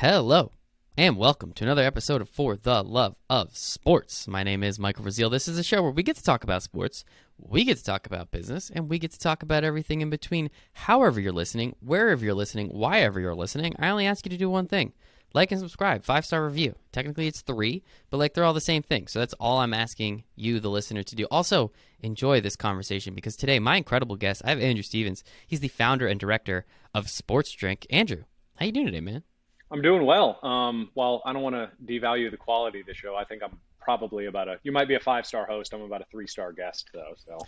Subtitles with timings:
[0.00, 0.52] Hello,
[0.96, 4.26] and welcome to another episode of For the Love of Sports.
[4.26, 5.28] My name is Michael Brazil.
[5.28, 7.04] This is a show where we get to talk about sports,
[7.36, 10.48] we get to talk about business, and we get to talk about everything in between.
[10.72, 14.38] However, you're listening, wherever you're listening, why ever you're listening, I only ask you to
[14.38, 14.94] do one thing
[15.34, 16.76] like and subscribe, five star review.
[16.92, 19.06] Technically, it's three, but like they're all the same thing.
[19.06, 21.26] So that's all I'm asking you, the listener, to do.
[21.30, 25.22] Also, enjoy this conversation because today, my incredible guest, I have Andrew Stevens.
[25.46, 26.64] He's the founder and director
[26.94, 27.86] of Sports Drink.
[27.90, 28.24] Andrew,
[28.56, 29.24] how you doing today, man?
[29.70, 30.38] I'm doing well.
[30.44, 33.58] Um, while I don't want to devalue the quality of the show, I think I'm
[33.80, 34.58] probably about a.
[34.62, 35.72] You might be a five star host.
[35.72, 37.14] I'm about a three star guest, though.
[37.24, 37.38] So,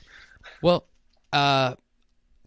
[0.63, 0.87] well,
[1.33, 1.75] uh,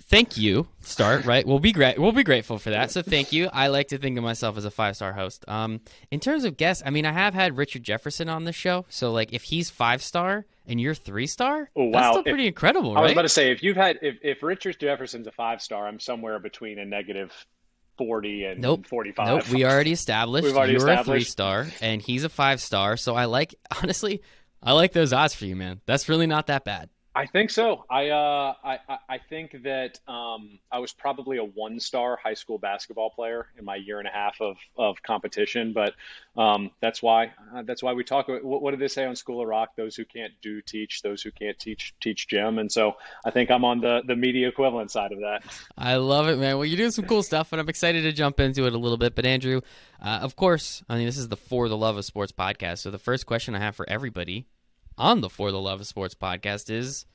[0.04, 0.68] thank you.
[0.82, 1.46] Start right.
[1.46, 2.00] We'll be great.
[2.00, 2.92] We'll be grateful for that.
[2.92, 3.50] So thank you.
[3.52, 5.46] I like to think of myself as a five star host.
[5.48, 8.86] Um, in terms of guests, I mean, I have had Richard Jefferson on the show.
[8.90, 11.92] So like, if he's five star and you're three star, oh, wow.
[11.92, 12.94] that's still pretty if, incredible.
[12.94, 13.00] Right?
[13.00, 15.88] I was about to say if you've had if if Richard Jefferson's a five star,
[15.88, 17.32] I'm somewhere between a negative
[17.98, 18.86] 40 and nope.
[18.88, 19.28] 45.
[19.28, 21.08] Nope, we already established We've already you're established.
[21.08, 22.98] a three star and he's a five star.
[22.98, 24.22] So I like, honestly,
[24.62, 25.82] I like those odds for you, man.
[25.86, 26.90] That's really not that bad.
[27.16, 27.86] I think so.
[27.90, 33.10] I uh, I I think that um, I was probably a one-star high school basketball
[33.10, 35.94] player in my year and a half of, of competition, but
[36.36, 38.28] um, that's why uh, that's why we talk.
[38.28, 39.78] What, what did they say on School of Rock?
[39.78, 41.02] Those who can't do teach.
[41.04, 42.60] Those who can't teach teach gym.
[42.60, 45.44] And so I think I'm on the the media equivalent side of that.
[45.78, 46.58] I love it, man.
[46.58, 48.98] Well, you're doing some cool stuff, and I'm excited to jump into it a little
[48.98, 49.16] bit.
[49.16, 49.62] But Andrew,
[50.02, 52.80] uh, of course, I mean this is the For the Love of Sports podcast.
[52.80, 54.48] So the first question I have for everybody
[54.98, 57.06] on the For the Love of Sports podcast is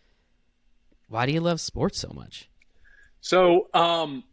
[1.09, 2.48] why do you love sports so much?
[3.20, 4.25] So, um,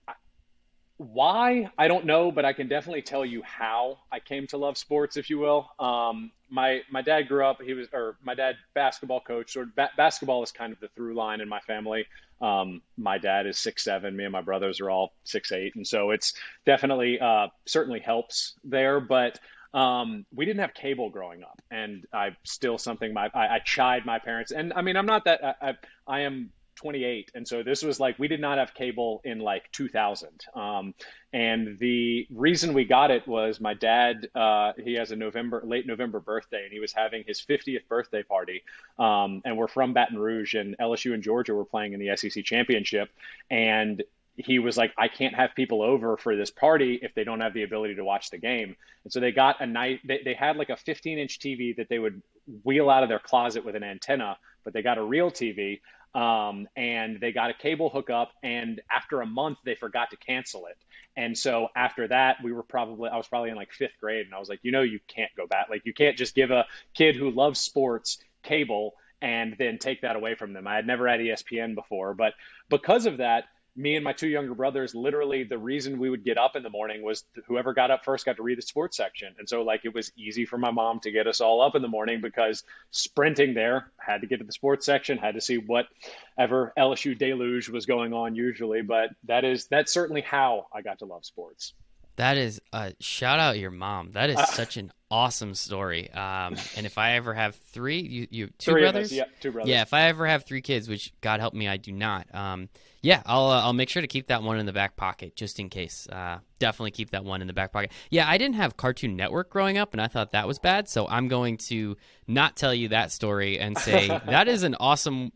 [0.98, 4.78] why I don't know, but I can definitely tell you how I came to love
[4.78, 5.70] sports, if you will.
[5.80, 7.62] Um, my my dad grew up.
[7.62, 9.56] He was, or my dad basketball coach.
[9.56, 12.06] Of ba- basketball is kind of the through line in my family.
[12.42, 14.16] Um, my dad is six seven.
[14.16, 16.34] Me and my brothers are all six eight, and so it's
[16.66, 19.00] definitely uh, certainly helps there.
[19.00, 19.40] But
[19.74, 24.06] um, we didn't have cable growing up, and I still something my I, I chide
[24.06, 24.52] my parents.
[24.52, 25.74] And I mean, I'm not that I, I,
[26.08, 29.70] I am 28 and so this was like we did not have cable in like
[29.72, 30.94] 2000 um,
[31.34, 35.88] and the reason we got it was my dad uh, he has a november late
[35.88, 38.64] november birthday and he was having his 50th birthday party.
[39.00, 42.44] Um, and we're from baton rouge and lsu and georgia were playing in the sec
[42.46, 43.10] championship.
[43.50, 44.04] And
[44.38, 47.54] he was like, I can't have people over for this party if they don't have
[47.54, 48.76] the ability to watch the game.
[49.04, 51.90] And so they got a night, they, they had like a 15 inch TV that
[51.90, 52.22] they would
[52.64, 55.80] wheel out of their closet with an antenna, but they got a real TV
[56.14, 60.68] um, and they got a cable hookup and after a month they forgot to cancel
[60.68, 60.78] it.
[61.16, 64.36] And so after that we were probably i was probably in like fifth grade and
[64.36, 65.68] i was like you know you can't go back.
[65.70, 70.16] Like you can't just give a kid who loves sports cable and then take that
[70.16, 70.68] away from them.
[70.68, 72.34] I had never had espn before but
[72.70, 73.46] because of that
[73.78, 76.70] me and my two younger brothers literally the reason we would get up in the
[76.70, 79.34] morning was whoever got up first got to read the sports section.
[79.38, 81.84] And so like it was easy for my mom to get us all up in
[81.84, 85.58] the morning because sprinting there had to get to the sports section had to see
[85.58, 88.82] whatever lsu deluge was going on usually.
[88.82, 91.74] But that is that's certainly how i got to love sports.
[92.16, 94.14] That is uh, shout out your mom.
[94.14, 96.12] That is uh, such an awesome story.
[96.12, 99.70] Um, and if I ever have three, you, you two three brothers, yeah, two brothers.
[99.70, 102.34] Yeah, if I ever have three kids, which God help me, I do not.
[102.34, 102.70] Um,
[103.02, 105.60] yeah, I'll uh, I'll make sure to keep that one in the back pocket just
[105.60, 106.08] in case.
[106.12, 107.92] Uh, definitely keep that one in the back pocket.
[108.10, 110.90] Yeah, I didn't have Cartoon Network growing up, and I thought that was bad.
[110.90, 111.98] So I'm going to
[112.28, 115.32] not tell you that story and say that is an awesome.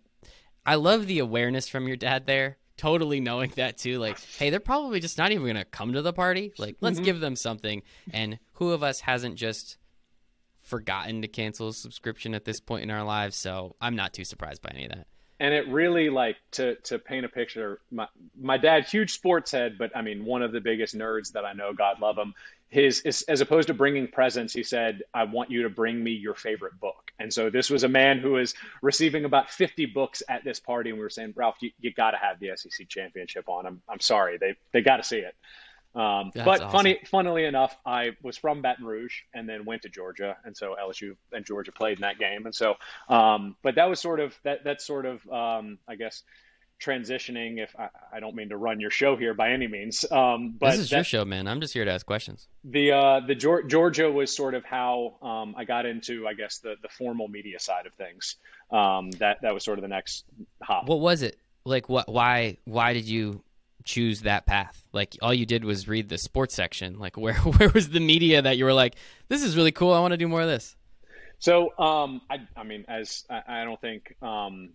[0.65, 2.57] I love the awareness from your dad there.
[2.81, 6.13] Totally knowing that too, like, hey, they're probably just not even gonna come to the
[6.13, 6.51] party.
[6.57, 7.05] Like, let's mm-hmm.
[7.05, 7.83] give them something.
[8.11, 9.77] And who of us hasn't just
[10.63, 13.35] forgotten to cancel a subscription at this point in our lives?
[13.35, 15.05] So I'm not too surprised by any of that
[15.39, 18.07] and it really like to to paint a picture my
[18.39, 21.51] my dad huge sports head but i mean one of the biggest nerds that i
[21.51, 22.33] know god love him
[22.71, 26.11] his is, as opposed to bringing presents he said i want you to bring me
[26.11, 30.23] your favorite book and so this was a man who was receiving about 50 books
[30.27, 32.87] at this party and we were saying ralph you, you got to have the sec
[32.87, 35.35] championship on i'm, I'm sorry they they got to see it
[35.93, 36.69] um, but awesome.
[36.71, 40.75] funny, funnily enough, I was from Baton Rouge and then went to Georgia, and so
[40.81, 42.75] LSU and Georgia played in that game, and so.
[43.09, 44.63] Um, but that was sort of that.
[44.63, 46.23] That's sort of, um, I guess,
[46.81, 47.59] transitioning.
[47.59, 50.71] If I, I, don't mean to run your show here by any means, um, but
[50.71, 51.47] this is that, your show, man.
[51.47, 52.47] I'm just here to ask questions.
[52.63, 56.75] The uh, the Georgia was sort of how um, I got into, I guess, the
[56.81, 58.35] the formal media side of things.
[58.71, 60.25] Um, that that was sort of the next
[60.61, 60.87] hop.
[60.87, 61.87] What was it like?
[61.87, 62.09] What?
[62.09, 62.57] Why?
[62.65, 63.43] Why did you
[63.83, 64.83] choose that path?
[64.93, 66.99] Like all you did was read the sports section.
[66.99, 68.95] Like where where was the media that you were like,
[69.27, 69.93] this is really cool.
[69.93, 70.75] I want to do more of this.
[71.39, 74.69] So um, I I mean, as I, I don't think um,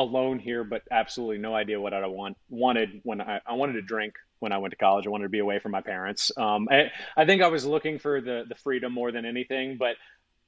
[0.00, 3.82] alone here, but absolutely no idea what I want wanted when I, I wanted to
[3.82, 5.06] drink when I went to college.
[5.06, 6.32] I wanted to be away from my parents.
[6.36, 9.96] Um, I, I think I was looking for the the freedom more than anything, but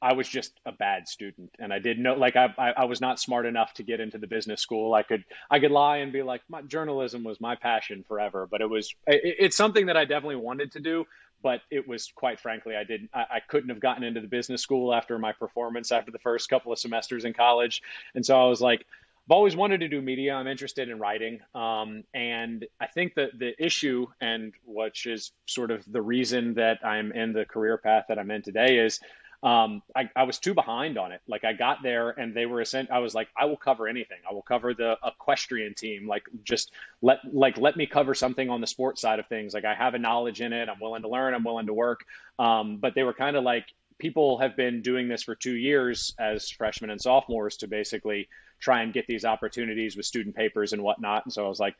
[0.03, 2.15] I was just a bad student, and I didn't know.
[2.15, 4.95] Like I, I, I, was not smart enough to get into the business school.
[4.95, 8.49] I could, I could lie and be like, my journalism was my passion forever.
[8.51, 11.05] But it was, it, it's something that I definitely wanted to do.
[11.41, 14.61] But it was quite frankly, I didn't, I, I couldn't have gotten into the business
[14.61, 17.81] school after my performance after the first couple of semesters in college,
[18.15, 18.85] and so I was like.
[19.27, 20.35] I've always wanted to do media.
[20.35, 21.41] I'm interested in writing.
[21.55, 26.85] Um, and I think that the issue, and which is sort of the reason that
[26.85, 28.99] I'm in the career path that I'm in today, is
[29.45, 31.21] um, I, I, was too behind on it.
[31.27, 32.93] Like I got there and they were sent.
[32.93, 34.19] I was like, I will cover anything.
[34.29, 36.07] I will cover the equestrian team.
[36.07, 36.71] Like just
[37.01, 39.53] let like let me cover something on the sports side of things.
[39.53, 40.69] Like I have a knowledge in it.
[40.69, 41.35] I'm willing to learn.
[41.35, 42.05] I'm willing to work.
[42.39, 43.67] Um, but they were kind of like
[43.99, 48.29] people have been doing this for two years as freshmen and sophomores to basically
[48.63, 51.27] try and get these opportunities with student papers and whatnot.
[51.27, 51.75] And so I was like,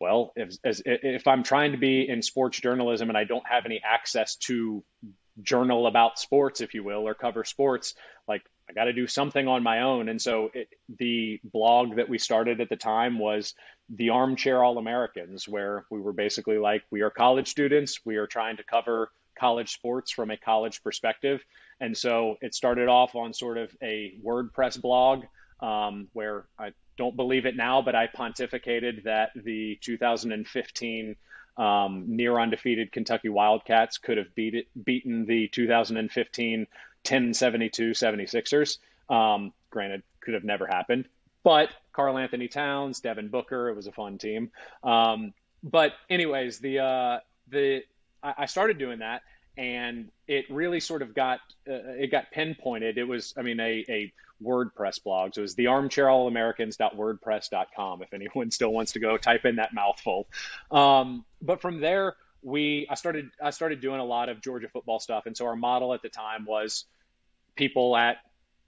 [0.00, 3.64] well, if, as, if I'm trying to be in sports journalism and I don't have
[3.64, 4.84] any access to
[5.42, 7.94] journal about sports, if you will, or cover sports,
[8.28, 10.08] like I got to do something on my own.
[10.08, 10.68] And so it,
[10.98, 13.54] the blog that we started at the time was
[13.88, 18.26] the Armchair All Americans, where we were basically like, we are college students, we are
[18.26, 21.44] trying to cover college sports from a college perspective.
[21.80, 25.24] And so it started off on sort of a WordPress blog
[25.60, 31.16] um, where I don't believe it now, but I pontificated that the 2015
[31.56, 38.78] um, near undefeated Kentucky Wildcats could have beat it, beaten the 2015 1072 76ers.
[39.08, 41.08] Um, granted, could have never happened.
[41.44, 44.50] But Karl-Anthony Towns, Devin Booker, it was a fun team.
[44.82, 45.32] Um,
[45.62, 47.18] but anyways, the uh,
[47.48, 47.82] the
[48.22, 49.22] I, I started doing that,
[49.56, 51.38] and it really sort of got
[51.68, 52.96] uh, it got pinpointed.
[52.98, 54.12] It was, I mean, a, a
[54.42, 55.34] WordPress blog.
[55.34, 60.26] So it was the armchairallamericans.wordpress.com if anyone still wants to go type in that mouthful.
[60.70, 65.00] Um, but from there, we I started I started doing a lot of Georgia football
[65.00, 66.84] stuff, and so our model at the time was
[67.56, 68.18] people at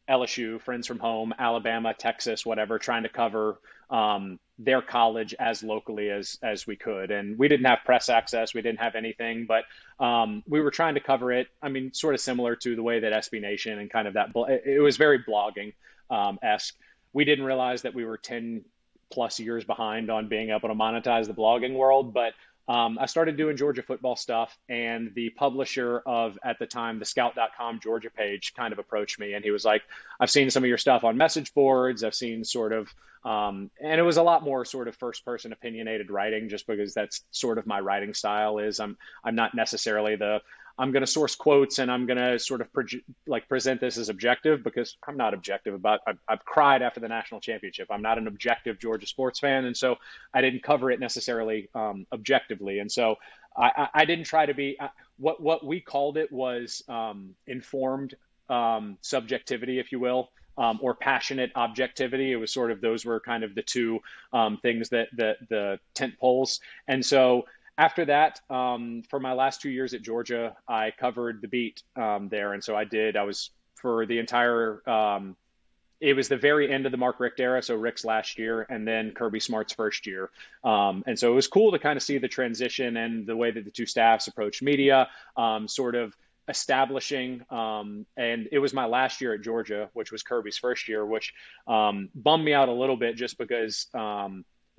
[0.08, 3.58] LSU, friends from home, Alabama, Texas, whatever, trying to cover
[3.90, 7.10] um, their college as locally as as we could.
[7.10, 9.64] And we didn't have press access, we didn't have anything, but
[10.04, 11.48] um, we were trying to cover it.
[11.62, 14.30] I mean, sort of similar to the way that SB Nation and kind of that.
[14.64, 15.74] It was very blogging
[16.10, 16.74] um, esque.
[17.12, 18.64] We didn't realize that we were ten
[19.10, 22.34] plus years behind on being able to monetize the blogging world, but
[22.68, 27.06] um, I started doing Georgia football stuff, and the publisher of at the time the
[27.06, 29.82] Scout.com Georgia page kind of approached me, and he was like,
[30.20, 32.04] "I've seen some of your stuff on message boards.
[32.04, 32.92] I've seen sort of,
[33.24, 36.92] um, and it was a lot more sort of first person opinionated writing, just because
[36.92, 38.58] that's sort of my writing style.
[38.58, 40.42] Is I'm I'm not necessarily the
[40.78, 42.68] I'm going to source quotes and I'm going to sort of
[43.26, 46.00] like present this as objective because I'm not objective about.
[46.06, 47.88] I've, I've, cried after the national championship.
[47.90, 49.96] I'm not an objective Georgia sports fan, and so
[50.32, 52.78] I didn't cover it necessarily um, objectively.
[52.78, 53.16] And so
[53.56, 54.78] I, I, didn't try to be.
[55.18, 58.14] What what we called it was um, informed
[58.48, 60.30] um, subjectivity, if you will.
[60.56, 62.32] Um, or passionate objectivity.
[62.32, 64.00] It was sort of those were kind of the two
[64.32, 66.58] um, things that the tent poles.
[66.88, 67.44] And so
[67.78, 72.28] after that, um, for my last two years at Georgia, I covered the beat um,
[72.28, 73.16] there, and so I did.
[73.16, 74.82] I was for the entire.
[74.88, 75.36] Um,
[76.00, 78.86] it was the very end of the Mark Richt era, so Richt's last year, and
[78.86, 80.30] then Kirby Smart's first year,
[80.64, 83.52] um, and so it was cool to kind of see the transition and the way
[83.52, 86.16] that the two staffs approached media, um, sort of
[86.48, 87.42] establishing.
[87.50, 91.32] Um, and it was my last year at Georgia, which was Kirby's first year, which
[91.66, 93.86] bummed me out a little bit just because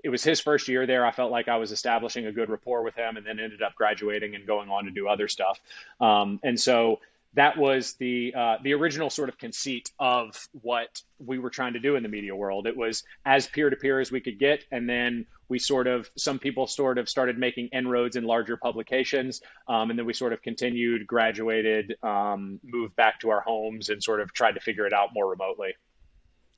[0.03, 1.05] it was his first year there.
[1.05, 3.75] I felt like I was establishing a good rapport with him, and then ended up
[3.75, 5.59] graduating and going on to do other stuff.
[5.99, 6.99] Um, and so
[7.33, 11.79] that was the uh, the original sort of conceit of what we were trying to
[11.79, 12.65] do in the media world.
[12.65, 16.09] It was as peer to peer as we could get, and then we sort of
[16.17, 20.33] some people sort of started making inroads in larger publications, um, and then we sort
[20.33, 24.87] of continued, graduated, um, moved back to our homes, and sort of tried to figure
[24.87, 25.75] it out more remotely.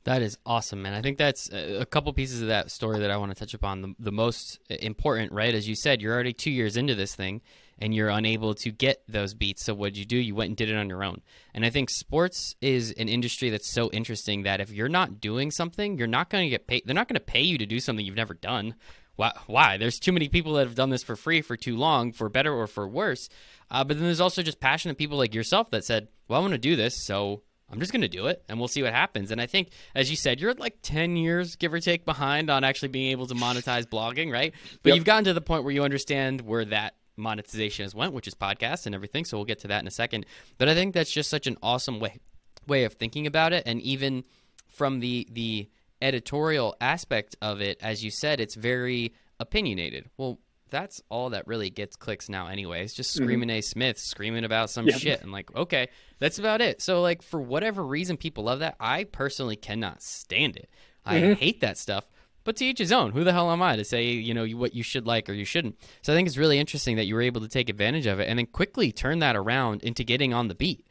[0.03, 0.93] That is awesome, man.
[0.93, 3.81] I think that's a couple pieces of that story that I want to touch upon.
[3.81, 5.53] The, the, most important, right?
[5.53, 7.41] As you said, you're already two years into this thing
[7.77, 9.63] and you're unable to get those beats.
[9.63, 10.17] So what'd you do?
[10.17, 11.22] You went and did it on your own.
[11.53, 15.51] And I think sports is an industry that's so interesting that if you're not doing
[15.51, 16.84] something, you're not going to get paid.
[16.86, 18.75] They're not going to pay you to do something you've never done.
[19.17, 19.34] Why?
[19.46, 19.77] Why?
[19.77, 22.53] There's too many people that have done this for free for too long, for better
[22.53, 23.29] or for worse.
[23.70, 26.53] Uh, but then there's also just passionate people like yourself that said, "Well, I want
[26.53, 29.32] to do this, so I'm just going to do it and we'll see what happens.
[29.32, 32.63] And I think, as you said, you're like 10 years, give or take, behind on
[32.63, 34.54] actually being able to monetize blogging, right?
[34.84, 34.96] But yep.
[34.96, 38.34] you've gotten to the point where you understand where that monetization has went, which is
[38.34, 39.25] podcasts and everything.
[39.25, 40.25] So we'll get to that in a second.
[40.58, 42.20] But I think that's just such an awesome way
[42.68, 43.63] way of thinking about it.
[43.66, 44.24] And even
[44.68, 45.70] from the the
[46.01, 50.10] editorial aspect of it, as you said, it's very opinionated.
[50.18, 50.40] Well,
[50.72, 52.84] that's all that really gets clicks now anyway.
[52.84, 53.58] It's just screaming Mm-hmm.
[53.60, 54.98] A Smith, screaming about some Yeah.
[54.98, 55.22] shit.
[55.22, 56.82] And like, okay, that's about it.
[56.82, 60.70] So like for whatever reason people love that, I personally cannot stand it.
[61.06, 61.34] I Mm-hmm.
[61.34, 62.08] hate that stuff.
[62.44, 63.12] But to each his own.
[63.12, 65.46] Who the hell am I to say, you know, what you should like or you
[65.46, 65.78] shouldn't?
[66.01, 68.28] So I think it's really interesting that you were able to take advantage of it
[68.28, 70.84] and then quickly turn that around into getting on the beat.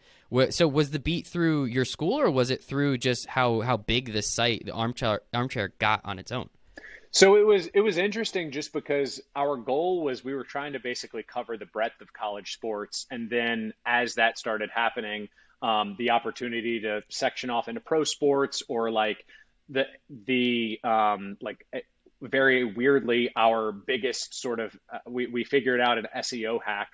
[0.50, 4.12] So was the beat through your school or was it through just how how big
[4.12, 6.50] the site, the armchair armchair got on its own?
[7.12, 10.80] So it was it was interesting just because our goal was we were trying to
[10.80, 15.28] basically cover the breadth of college sports, and then as that started happening,
[15.60, 19.24] um, the opportunity to section off into pro sports or like
[19.68, 19.86] the
[20.26, 21.80] the um, like eh,
[22.22, 26.90] very weirdly our biggest sort of uh, we we figured out an SEO hack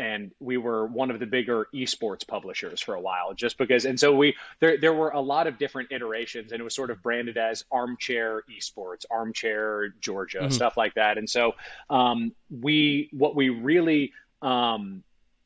[0.00, 4.00] and we were one of the bigger esports publishers for a while just because and
[4.00, 7.02] so we there there were a lot of different iterations and it was sort of
[7.02, 10.52] branded as armchair esports armchair georgia Mhm.
[10.52, 11.54] stuff like that and so
[11.90, 15.02] um, we what we really um,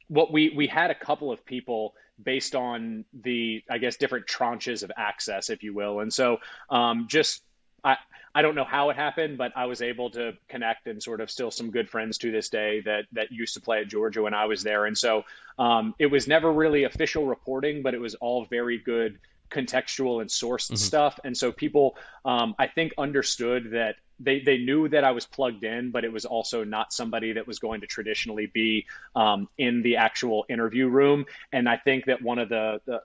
[0.09, 4.85] what we we had a couple of people based on the i guess different tranches
[4.85, 6.39] of access if you will and so
[6.71, 7.43] um, just
[7.83, 7.97] I,
[8.35, 11.31] I don't know how it happened, but I was able to connect and sort of
[11.31, 14.35] still some good friends to this day that that used to play at Georgia when
[14.35, 14.87] I was there.
[14.87, 15.23] And so
[15.59, 19.19] um, it was never really official reporting, but it was all very good
[19.51, 20.79] contextual and sourced Mhm.
[20.79, 21.19] stuff.
[21.25, 25.65] And so people, um, I think, understood that they they knew that I was plugged
[25.65, 29.83] in, but it was also not somebody that was going to traditionally be um, in
[29.83, 31.25] the actual interview room.
[31.53, 33.01] And I think that one of the, the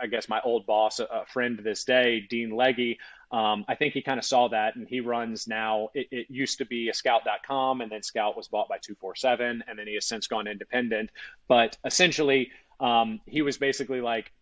[0.00, 2.96] I guess my old boss, a, a friend to this day, Dean Legge,
[3.32, 5.88] um, I think he kind of saw that and he runs now.
[5.94, 9.78] It, it used to be a scout.com and then Scout was bought by 247 and
[9.78, 11.10] then he has since gone independent.
[11.48, 14.32] But essentially, um, he was basically like,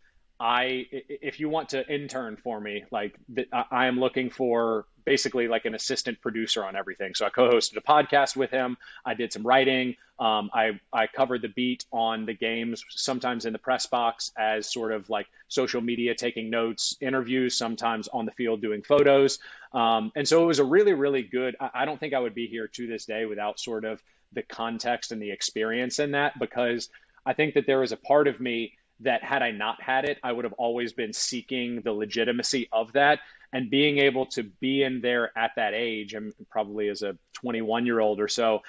[0.41, 3.15] I, if you want to intern for me, like
[3.53, 7.15] I am looking for basically like an assistant producer on everything.
[7.15, 8.79] So I co-hosted a podcast with him.
[9.05, 9.97] I did some writing.
[10.19, 14.73] Um, I, I covered the beat on the games, sometimes in the press box as
[14.73, 19.41] sort of like social media, taking notes, interviews, sometimes on the field doing photos.
[19.75, 21.55] Um, and so it was a really, really good.
[21.61, 24.43] I, I don't think I would be here to this day without sort of the
[24.43, 26.89] context and the experience in that because
[27.27, 30.19] I think that there was a part of me that had I not had it,
[30.23, 33.21] I would have always been seeking the legitimacy of that.
[33.53, 37.85] And being able to be in there at that age and probably as a 21
[37.85, 38.61] year old or so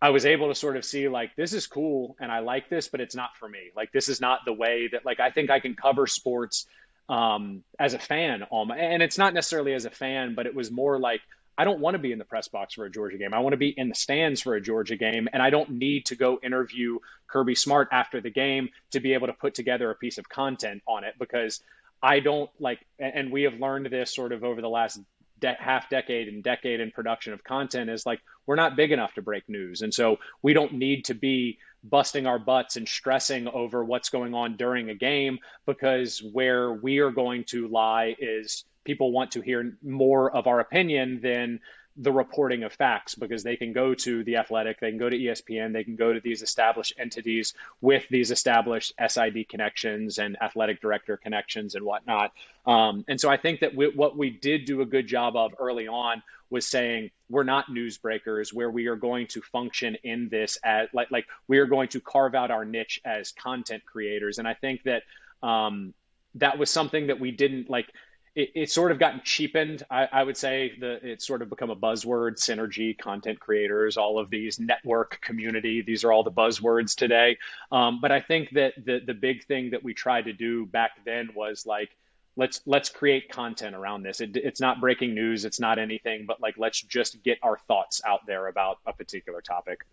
[0.00, 2.88] i was able to sort of see like this is cool and i like this
[2.88, 3.70] but it's not for me.
[3.76, 6.66] Like this is not the way that like i think i can cover sports
[7.08, 10.70] um, as a fan um, and it's not necessarily as a fan but it was
[10.70, 11.20] more like
[11.60, 13.34] i don't want to be in the press box for a georgia game.
[13.34, 16.06] I want to be in the stands for a georgia game and i don't need
[16.06, 16.98] to go interview
[17.28, 20.82] kirby smart after the game to be able to put together a piece of content
[20.86, 21.60] on it because
[22.02, 25.00] I don't like, and we have learned this sort of over the last
[25.40, 29.14] de- half decade and decade in production of content is like we're not big enough
[29.14, 33.48] to break news, and so we don't need to be busting our butts and stressing
[33.48, 38.64] over what's going on during a game because where we are going to lie is
[38.84, 41.60] people want to hear more of our opinion than
[41.96, 45.18] the reporting of facts because they can go to the athletic they can go to
[45.18, 50.80] espn they can go to these established entities with these established sid connections and athletic
[50.80, 52.32] director connections and whatnot.
[52.66, 55.52] Um, and so i think that we, what we did do a good job of
[55.58, 60.58] early on was saying we're not newsbreakers where we are going to function in this
[60.64, 64.38] as like like we are going to carve out our niche as content creators.
[64.38, 65.02] And i think that
[65.42, 65.92] um,
[66.36, 67.88] that was something that we didn't like
[68.34, 69.84] it, it's sort of gotten cheapened.
[69.90, 74.18] I, I would say the it's sort of become a buzzword, synergy, content creators, all
[74.18, 75.82] of these network community.
[75.82, 77.38] These are all the buzzwords today.
[77.72, 80.92] Um, but I think that the the big thing that we tried to do back
[81.04, 81.90] then was like
[82.36, 84.20] let's let's create content around this.
[84.20, 85.44] It, it's not breaking news.
[85.44, 89.40] It's not anything, but like let's just get our thoughts out there about a particular
[89.40, 89.84] topic.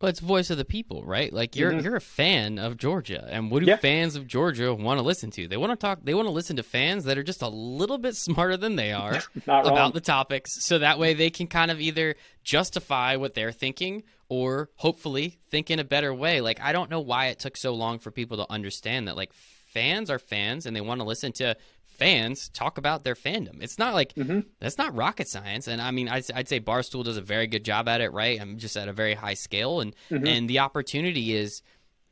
[0.00, 1.32] Well, it's voice of the people, right?
[1.32, 1.82] Like you're Mhm.
[1.82, 3.76] you're a fan of Georgia, and what do Yeah.
[3.78, 5.48] fans of Georgia want to listen to?
[5.48, 6.00] They want to talk.
[6.04, 8.92] They want to listen to fans that are just a little bit smarter than they
[8.92, 9.66] are wrong.
[9.66, 12.14] about the topics, so that way they can kind of either
[12.44, 16.40] justify what they're thinking or hopefully think in a better way.
[16.40, 19.32] Like I don't know why it took so long for people to understand that like
[19.74, 21.56] fans are fans and they want to listen to
[21.98, 23.62] fans talk about their fandom.
[23.62, 24.46] It's not like Mhm.
[24.60, 25.66] that's not rocket science.
[25.66, 28.40] And I mean, I'd, I'd say Barstool does a very good job at it, right?
[28.40, 30.26] I'm just at a very high scale, and Mhm.
[30.28, 31.60] and the opportunity is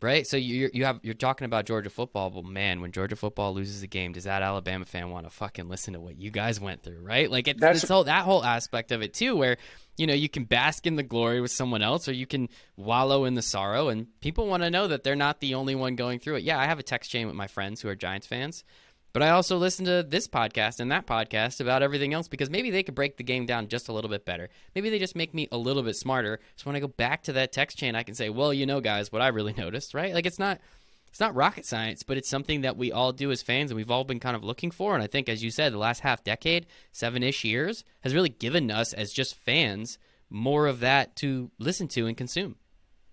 [0.03, 0.27] right.
[0.27, 3.83] So you you have you're talking about Georgia football, but man, when Georgia football loses
[3.83, 6.83] a game, does that Alabama fan want to fucking listen to what you guys went
[6.83, 7.31] through, right?
[7.31, 9.57] Like it's, That's- it's all that whole aspect of it too, where
[9.97, 13.25] you know you can bask in the glory with someone else, or you can wallow
[13.25, 16.19] in the sorrow, and people want to know that they're not the only one going
[16.19, 16.43] through it.
[16.45, 18.65] Yeah, I have a text chain with my friends who are Giants fans.
[19.13, 22.71] But I also listen to this podcast and that podcast about everything else because maybe
[22.71, 24.51] they could break the game down just a little bit better.
[24.75, 26.39] Maybe they just make me a little bit smarter.
[26.57, 28.81] So when I go back to that text chain, I can say, well, you know,
[28.81, 30.13] guys, what I really noticed, right?
[30.13, 30.61] Like it's not
[31.09, 33.91] it's not rocket science, but it's something that we all do as fans and we've
[33.91, 34.93] all been kind of looking for.
[34.93, 38.29] And I think, as you said, the last half decade, seven ish years, has really
[38.29, 39.97] given us as just fans
[40.29, 42.57] more of that to listen to and consume.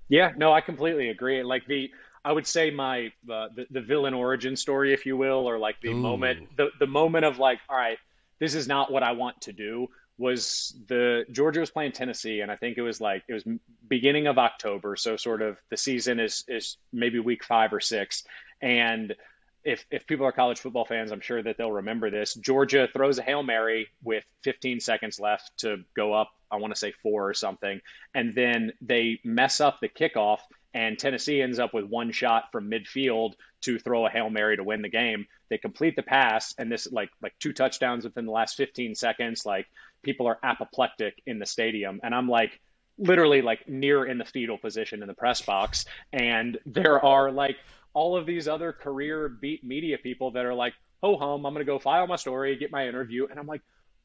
[0.10, 1.44] Yeah, no, I completely agree.
[1.44, 1.90] Like the
[2.26, 5.82] I would say my uh, the the villain origin story, if you will, or like
[5.82, 5.96] the Ooh.
[5.96, 7.98] moment the the moment of like, all right,
[8.40, 9.88] this is not what I want to do.
[10.18, 13.44] Was the Georgia was playing Tennessee, and I think it was like it was
[13.90, 18.24] beginning of October, so sort of the season is is maybe week five or six,
[18.62, 19.16] and
[19.64, 22.36] if if people are college football fans, I'm sure that they'll remember this.
[22.36, 26.32] Georgia throws a hail mary with 15 seconds left to go up.
[26.52, 27.82] I want to say four or something,
[28.14, 30.40] and then they mess up the kickoff
[30.74, 34.64] and Tennessee ends up with one shot from midfield to throw a hail mary to
[34.64, 35.26] win the game.
[35.50, 39.46] They complete the pass, and this like like two touchdowns within the last 15 seconds.
[39.46, 39.68] Like
[40.02, 42.60] people are apoplectic in the stadium, and I'm like
[42.98, 47.58] literally like near in the fetal position in the press box, and there are like
[47.94, 51.66] all of these other career beat media people that are like, "Ho hum, I'm gonna
[51.66, 53.62] go file my story, get my interview," and I'm like,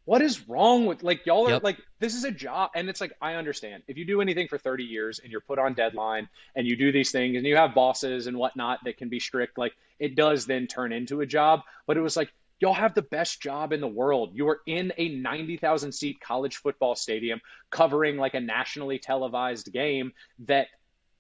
[0.09, 1.63] what is wrong with like y'all are yep.
[1.63, 3.83] like this is a job and it's like i understand.
[3.89, 6.91] If you do anything for 30 years and you're put on deadline and you do
[6.91, 10.47] these things and you have bosses and whatnot that can be strict like it does
[10.47, 11.61] then turn into a job.
[11.87, 14.31] But it was like y'all have the best job in the world.
[14.33, 17.39] You are in a 90000 seat college football stadium
[17.69, 20.15] covering like a nationally televised game
[20.47, 20.69] that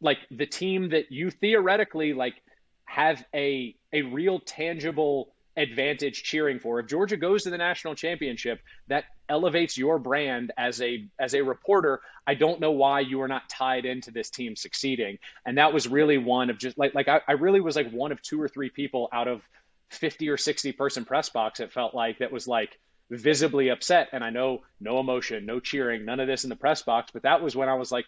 [0.00, 2.40] like the team that you theoretically like
[2.86, 6.80] have a a real tangible advantage cheering for.
[6.80, 11.42] If Georgia goes to the national championship, that elevates your brand as a as a
[11.42, 12.00] reporter.
[12.26, 15.18] I don't know why you are not tied into this team succeeding.
[15.44, 18.12] And that was really one of just like like I, I really was like one
[18.12, 19.42] of two or three people out of
[19.90, 22.78] 50 or 60 person press box it felt like that was like
[23.10, 26.82] visibly upset and i know no emotion no cheering none of this in the press
[26.82, 28.04] box but that was when i was like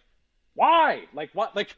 [0.55, 1.03] why?
[1.13, 1.55] Like what?
[1.55, 1.75] Like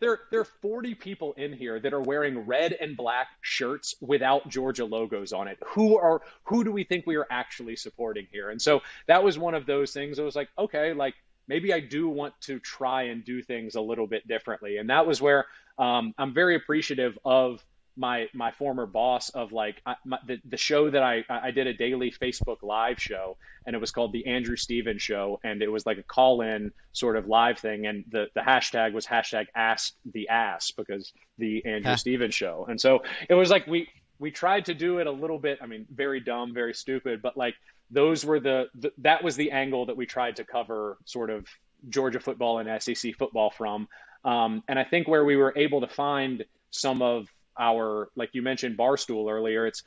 [0.00, 4.48] there, there are 40 people in here that are wearing red and black shirts without
[4.48, 5.58] Georgia logos on it.
[5.68, 6.22] Who are?
[6.44, 8.50] Who do we think we are actually supporting here?
[8.50, 10.18] And so that was one of those things.
[10.18, 11.14] I was like, okay, like
[11.48, 14.76] maybe I do want to try and do things a little bit differently.
[14.76, 15.46] And that was where
[15.78, 17.64] um, I'm very appreciative of
[18.00, 21.66] my my former boss of like I, my, the the show that I I did
[21.66, 23.36] a daily Facebook live show
[23.66, 26.72] and it was called the Andrew Stevens Show and it was like a call in
[26.92, 31.62] sort of live thing and the the hashtag was hashtag Ask the Ass because the
[31.66, 31.96] Andrew huh.
[31.96, 33.86] Stevens Show and so it was like we
[34.18, 37.36] we tried to do it a little bit I mean very dumb very stupid but
[37.36, 37.54] like
[37.90, 41.46] those were the, the that was the angle that we tried to cover sort of
[41.90, 43.88] Georgia football and SEC football from
[44.24, 47.26] um, and I think where we were able to find some of
[47.60, 49.82] our like you mentioned barstool earlier it's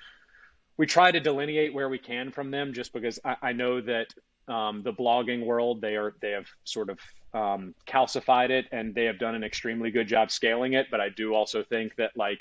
[0.78, 4.08] we try to delineate where we can from them just because i, I know that
[4.48, 7.00] um, the blogging world they are they have sort of
[7.34, 10.88] um, calcified it and they have done an extremely good job scaling it.
[10.92, 12.40] But i do also think that like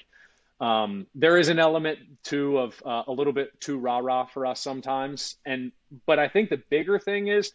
[0.61, 4.47] um, there is an element too of uh, a little bit too rah rah for
[4.47, 5.37] us sometimes.
[5.47, 5.73] And
[6.07, 7.53] but i think the bigger thing is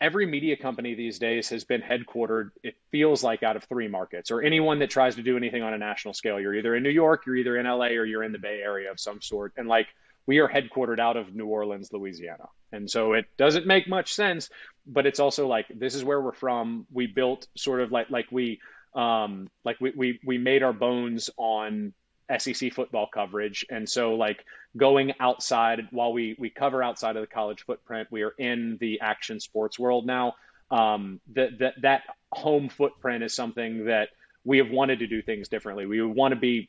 [0.00, 4.30] every media company these days has been headquartered, it feels like, out of three markets,
[4.30, 6.40] or anyone that tries to do anything on a national scale.
[6.40, 8.90] You're either in New York, you're either in LA, or you're in the Bay Area
[8.90, 9.52] of some sort.
[9.56, 9.88] And like,
[10.26, 12.44] we are headquartered out of New Orleans, Louisiana.
[12.72, 14.48] And so it doesn't make much sense,
[14.86, 16.86] but it's also like, this is where we're from.
[16.92, 18.60] We built sort of like, like we,
[18.94, 21.92] um, like we, we, we made our bones on
[22.38, 23.64] SEC football coverage.
[23.70, 24.44] And so like
[24.76, 29.00] going outside while we we cover outside of the college footprint, we are in the
[29.00, 30.34] action sports world now.
[30.70, 34.10] Um, that that that home footprint is something that
[34.44, 35.86] we have wanted to do things differently.
[35.86, 36.68] We want to be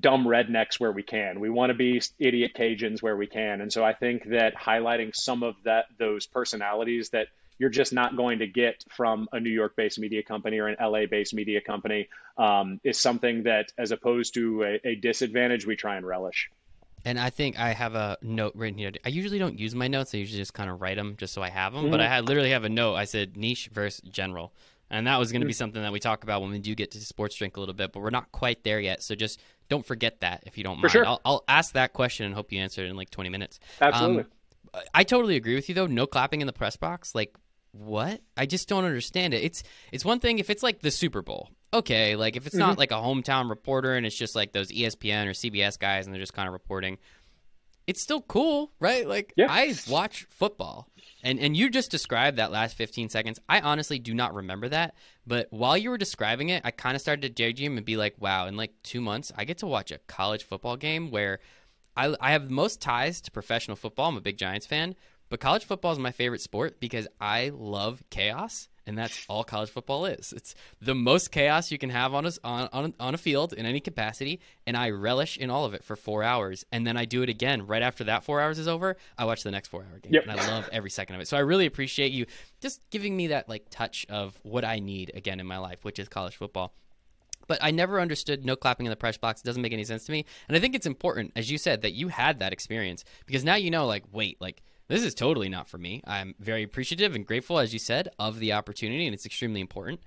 [0.00, 1.40] dumb rednecks where we can.
[1.40, 3.60] We want to be idiot Cajuns where we can.
[3.60, 8.16] And so I think that highlighting some of that those personalities that you're just not
[8.16, 11.60] going to get from a New York based media company or an LA based media
[11.60, 16.50] company um, is something that, as opposed to a, a disadvantage, we try and relish.
[17.04, 18.92] And I think I have a note written here.
[19.04, 20.14] I usually don't use my notes.
[20.14, 21.82] I usually just kind of write them just so I have them.
[21.82, 21.90] Mm-hmm.
[21.90, 22.94] But I had, literally have a note.
[22.94, 24.52] I said niche versus general.
[24.88, 25.58] And that was going to be mm-hmm.
[25.58, 27.92] something that we talk about when we do get to sports drink a little bit,
[27.92, 29.02] but we're not quite there yet.
[29.02, 30.92] So just don't forget that if you don't For mind.
[30.92, 31.06] Sure.
[31.06, 33.58] I'll, I'll, ask that question and hope you answer it in like 20 minutes.
[33.80, 34.24] Absolutely.
[34.24, 34.26] Um,
[34.94, 35.86] I totally agree with you though.
[35.86, 37.14] No clapping in the press box.
[37.14, 37.34] Like
[37.72, 38.20] what?
[38.36, 39.42] I just don't understand it.
[39.42, 41.50] It's it's one thing if it's like the Super Bowl.
[41.74, 42.68] Okay, like if it's mm-hmm.
[42.68, 46.14] not like a hometown reporter and it's just like those ESPN or CBS guys and
[46.14, 46.98] they're just kind of reporting.
[47.86, 49.08] It's still cool, right?
[49.08, 49.46] Like yeah.
[49.50, 50.88] I watch football.
[51.24, 53.38] And and you just described that last 15 seconds.
[53.48, 54.94] I honestly do not remember that,
[55.26, 58.16] but while you were describing it, I kind of started to daydream and be like,
[58.20, 61.38] "Wow, in like 2 months I get to watch a college football game where
[61.96, 64.08] I, I have the most ties to professional football.
[64.08, 64.94] I'm a big Giants fan,
[65.28, 69.70] but college football is my favorite sport because I love chaos, and that's all college
[69.70, 70.32] football is.
[70.34, 73.64] It's the most chaos you can have on a, on, on, on a field in
[73.66, 77.04] any capacity, and I relish in all of it for four hours, and then I
[77.04, 78.96] do it again right after that four hours is over.
[79.18, 80.24] I watch the next four hour game, Yep.
[80.28, 81.28] and I love every second of it.
[81.28, 82.26] So I really appreciate you
[82.60, 85.98] just giving me that like touch of what I need again in my life, which
[85.98, 86.74] is college football.
[87.46, 89.40] But I never understood no clapping in the press box.
[89.40, 90.24] It doesn't make any sense to me.
[90.48, 93.54] And I think it's important, as you said, that you had that experience because now
[93.54, 96.02] you know, like, wait, like, this is totally not for me.
[96.06, 100.00] I'm very appreciative and grateful, as you said, of the opportunity, and it's extremely important.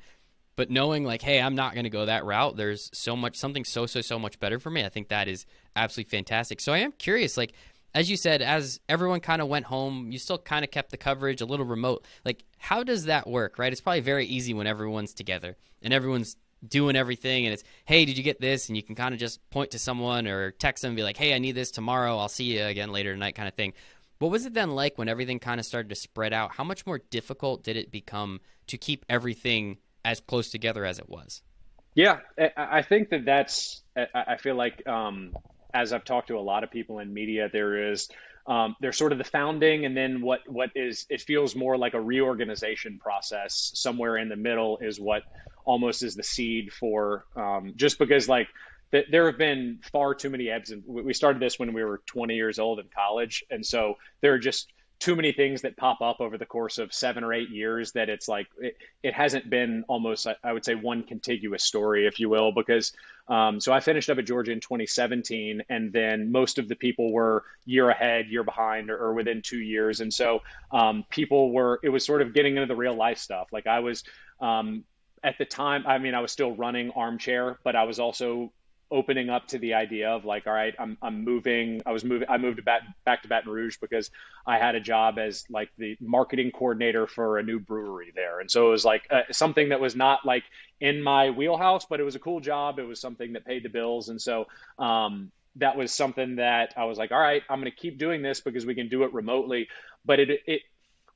[0.56, 3.66] But knowing, like, hey, I'm not going to go that route, there's so much, something
[3.66, 4.86] so, so, so much better for me.
[4.86, 5.46] I think that is
[5.76, 6.62] absolutely fantastic.
[6.62, 7.54] So I am curious, like,
[7.94, 10.98] as you said, as everyone kind of went home, you still kind of kept the
[10.98, 12.06] coverage a little remote.
[12.24, 13.72] Like, how does that work, right?
[13.72, 16.36] It's probably very easy when everyone's together and everyone's
[16.68, 18.68] doing everything and it's hey did you get this?
[18.70, 21.18] And you can kind of just point to someone or text them and be like
[21.18, 22.18] hey i need this tomorrow.
[22.18, 23.74] I'll see you again later tonight kind of thing.
[24.20, 26.52] What was it then like when everything kind of started to spread out?
[26.52, 31.10] How much more difficult did it become to keep everything as close together as it
[31.10, 31.42] was?
[31.96, 32.20] Yeah,
[32.58, 33.82] I think that that's.
[34.14, 35.34] I feel like um,
[35.74, 38.10] as I've talked to a lot of people in media, there is
[38.48, 41.94] um, there's sort of the founding, and then what what is it feels more like
[41.94, 43.72] a reorganization process.
[43.76, 45.24] Somewhere in the middle is what
[45.66, 48.48] almost is the seed for um, just because like
[48.92, 52.02] th- there have been far too many ebbs and we started this when we were
[52.06, 56.02] 20 years old in college, and so there are just too many things that pop
[56.02, 59.50] up over the course of seven or eight years that it's like it, it hasn't
[59.50, 62.94] been almost I- would say one contiguous story, if you will, because
[63.28, 67.12] um, so I finished up at Georgia in 2017, and then most of the people
[67.12, 71.80] were year ahead, year behind, or, or within two years, and so um, people were
[71.84, 73.48] it was sort of getting into the real life stuff.
[73.52, 74.04] Like I was
[74.40, 74.84] um,
[75.24, 78.54] at the time, I mean, I was still running armchair, but I was also
[78.92, 81.82] opening up to the idea of like, all right, I'm, I'm moving.
[81.86, 82.28] I was moving.
[82.30, 84.12] I moved back back to Baton Rouge because
[84.46, 88.50] I had a job as like the marketing coordinator for a new brewery there, and
[88.50, 90.44] so it was like uh, something that was not like
[90.80, 92.80] in my wheelhouse, but it was a cool job.
[92.80, 94.46] It was something that paid the bills, and so
[94.80, 98.22] um, that was something that I was like, all right, I'm going to keep doing
[98.22, 99.68] this because we can do it remotely.
[100.06, 100.62] But it it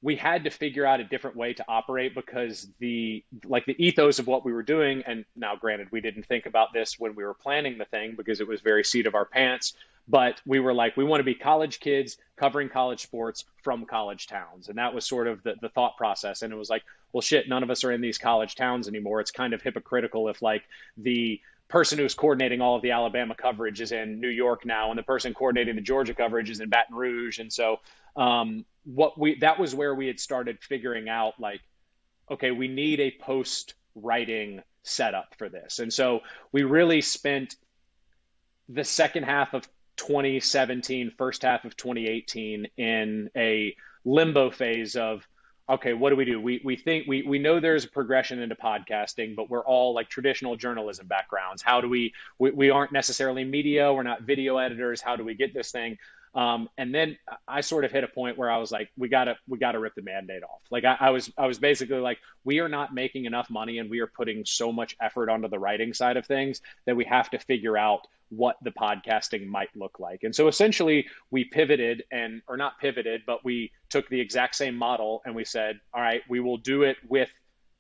[0.02, 4.20] we had to figure out a different way to operate because the like the ethos
[4.20, 7.24] of what we were doing and now granted we didn't think about this when we
[7.24, 9.74] were planning the thing because it was very seat of our pants
[10.10, 14.28] but we were like we want to be college kids covering college sports from college
[14.28, 14.70] towns.
[14.70, 16.42] And that was sort of the, the thought process.
[16.42, 16.84] And it was like
[17.14, 19.22] well shit none of us are in these college towns anymore.
[19.22, 20.64] It's kind of hypocritical if like
[20.98, 24.98] the person who's coordinating all of the Alabama coverage is in New York now, and
[24.98, 27.38] the person coordinating the Georgia coverage is in Baton Rouge.
[27.38, 27.80] And so,
[28.20, 31.62] um, what we that was where we had started figuring out like,
[32.30, 35.80] okay, we need a post writing setup for this.
[35.80, 36.20] And so
[36.52, 37.56] we really spent
[38.68, 45.28] the second half of 2017, first half of 2018 in a limbo phase of
[45.70, 46.42] okay, what do we do?
[46.42, 50.10] We we think we we know there's a progression into podcasting, but we're all like
[50.10, 51.62] traditional journalism backgrounds.
[51.62, 55.00] How do we we, we aren't necessarily media, we're not video editors.
[55.00, 55.98] How do we get this thing?
[56.36, 59.38] Um, and then I sort of hit a point where I was like, we gotta
[59.48, 60.62] we gotta rip the mandate off.
[60.70, 63.90] Like I, I was I was basically like, we are not making enough money and
[63.90, 67.30] we are putting so much effort onto the writing side of things that we have
[67.32, 70.24] to figure out what the podcasting might look like.
[70.24, 74.76] And so essentially we pivoted and or not pivoted, but we took the exact same
[74.76, 77.30] model and we said, all right, we will do it with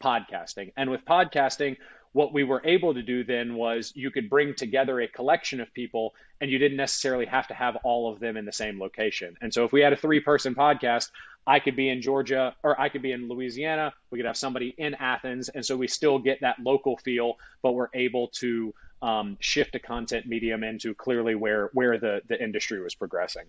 [0.03, 0.71] podcasting.
[0.75, 1.77] And with podcasting,
[2.13, 5.71] what we were able to do then was you could bring together a collection of
[5.73, 9.35] people and you didn't necessarily have to have all of them in the same location.
[9.41, 11.09] And so if we had a three person podcast,
[11.45, 14.73] I could be in Georgia or I could be in Louisiana, we could have somebody
[14.77, 15.49] in Athens.
[15.49, 19.79] And so we still get that local feel, but we're able to um, shift a
[19.79, 23.45] content medium into clearly where where the the industry was progressing.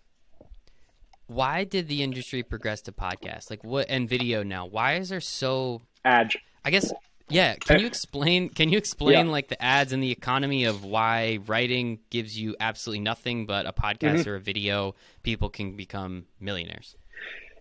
[1.27, 3.51] Why did the industry progress to podcast?
[3.51, 4.67] Like what and video now?
[4.67, 6.35] Why is there so Ad.
[6.65, 6.93] I guess
[7.31, 9.33] yeah, can you explain can you explain Yeah.
[9.33, 13.73] like the ads and the economy of why writing gives you absolutely nothing but a
[13.73, 14.31] podcast Mm-hmm.
[14.31, 16.97] or a video people can become millionaires?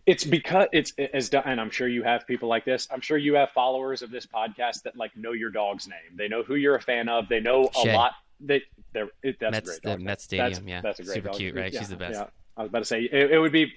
[0.05, 2.88] It's because it's as and I'm sure you have people like this.
[2.91, 6.15] I'm sure you have followers of this podcast that like know your dog's name.
[6.15, 7.29] They know who you're a fan of.
[7.29, 7.93] They know a Shea.
[7.95, 8.13] lot.
[8.39, 10.01] They they're it, that's Mets- a great dog.
[10.01, 10.82] Mets That's- Stadium, yeah.
[10.82, 11.38] that's a great Super dog.
[11.38, 11.71] cute, right?
[11.71, 12.19] Yeah, She's the best.
[12.19, 12.25] Yeah.
[12.58, 13.71] I was about to say it, it would be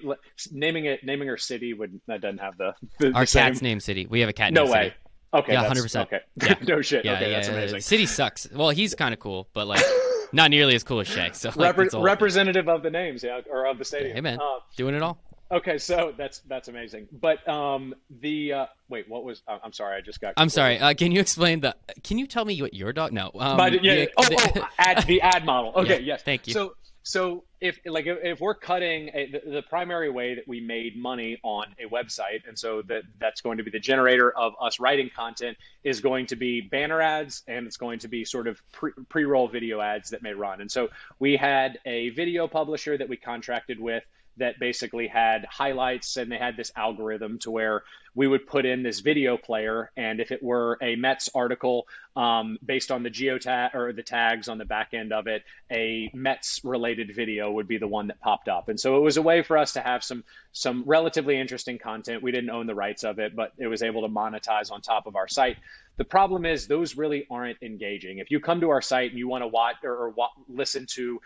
[0.51, 3.61] naming it naming her city would that doesn't have the, the Our the same- cat's
[3.63, 4.07] name City.
[4.07, 4.83] We have a cat No named way.
[4.85, 4.95] City.
[5.35, 6.03] Okay, Yeah, 100%.
[6.03, 6.55] Okay, Yeah.
[6.69, 7.05] no shit.
[7.05, 7.81] Yeah, okay, yeah, that's amazing.
[7.81, 8.49] City sucks.
[8.53, 9.83] Well, he's kind of cool, but like
[10.33, 11.31] not nearly as cool as Shea.
[11.33, 14.15] So like, Repre- representative of the names, yeah, or of the stadium.
[14.15, 15.19] Hey man, Uh, doing it all.
[15.51, 17.09] okay, so that's that's amazing.
[17.13, 19.43] But um, the uh, wait, what was?
[19.49, 20.35] Uh, I'm sorry, I just got.
[20.37, 20.79] I'm sorry.
[20.79, 21.75] Uh, can you explain the?
[22.05, 23.13] Can you tell me what your dog?
[23.13, 23.31] No.
[23.39, 25.73] Um, But, yeah, the- oh, the- oh, ad, the ad model.
[25.77, 26.23] Okay, Yeah, yes.
[26.23, 26.53] thank you.
[26.53, 30.97] So, so if like if we're cutting a, the, the, primary way that we made
[30.97, 34.81] money on a website and so that that's going to be the generator of us
[34.81, 38.61] writing content is going to be banner ads and it's going to be sort of
[38.73, 40.61] pre, pre-roll video ads that may run.
[40.61, 40.89] And so
[41.21, 44.03] we had a video publisher that we contracted with
[44.37, 47.83] that basically had highlights and they had this algorithm to where
[48.15, 52.59] we would put in this video player and if it were a Mets article um,
[52.65, 56.61] based on the geotag or the tags on the back end of it, a Mets
[56.63, 58.69] related video would be the one that popped up.
[58.69, 62.23] And so it was a way for us to have some some relatively interesting content.
[62.23, 65.07] We didn't own the rights of it, but it was able to monetize on top
[65.07, 65.57] of our site.
[65.97, 68.19] The problem is those really aren't engaging.
[68.19, 71.21] If you come to our site and you want to watch or, or listen to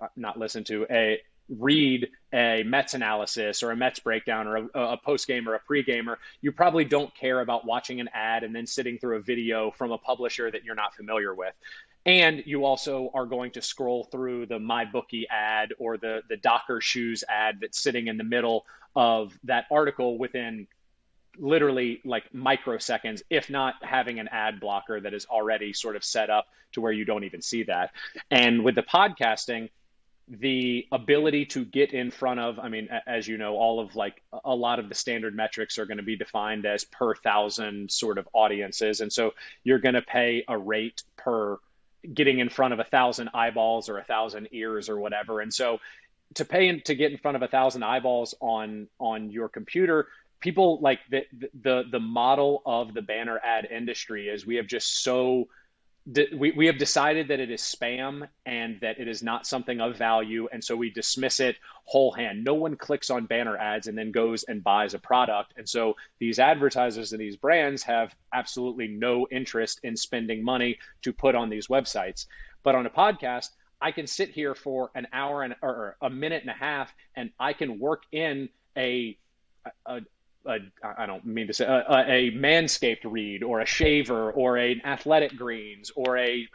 [0.00, 1.20] uh, not listen to a
[1.58, 5.60] read a Mets analysis or a Mets breakdown or a, a post game or a
[5.60, 9.20] pre gamer, you probably don't care about watching an ad and then sitting through a
[9.20, 11.54] video from a publisher that you're not familiar with.
[12.04, 16.80] And you also are going to scroll through the MyBookie ad or the, the Docker
[16.80, 20.66] shoes ad that's sitting in the middle of that article within
[21.38, 26.28] literally like microseconds, if not having an ad blocker that is already sort of set
[26.28, 27.90] up to where you don't even see that.
[28.30, 29.70] And with the podcasting,
[30.40, 34.22] the ability to get in front of i mean as you know all of like
[34.44, 38.18] a lot of the standard metrics are going to be defined as per thousand sort
[38.18, 39.00] of audiences.
[39.00, 39.32] And so
[39.64, 41.58] you're going to pay a rate per
[42.14, 45.40] getting in front of a thousand eyeballs or a thousand ears or whatever.
[45.40, 45.78] And so
[46.34, 50.08] to pay in, to get in front of a thousand eyeballs on on your computer
[50.40, 51.22] people like the
[51.62, 55.46] the the model of the banner ad industry is we have just so
[56.06, 59.96] we, we have decided that it is spam and that it is not something of
[59.96, 62.42] value and so we dismiss it whole hand.
[62.42, 65.94] No one clicks on banner ads and then goes and buys a product and so
[66.18, 71.50] these advertisers and these brands have absolutely no interest in spending money to put on
[71.50, 72.26] these websites.
[72.62, 76.42] But on a podcast i can sit here for an hour and or a minute
[76.42, 79.18] and a half and i can work in a,
[79.86, 80.00] a,
[80.46, 85.36] I don't mean to say a, a, manscaped read or a shaver or an athletic
[85.36, 86.48] greens or a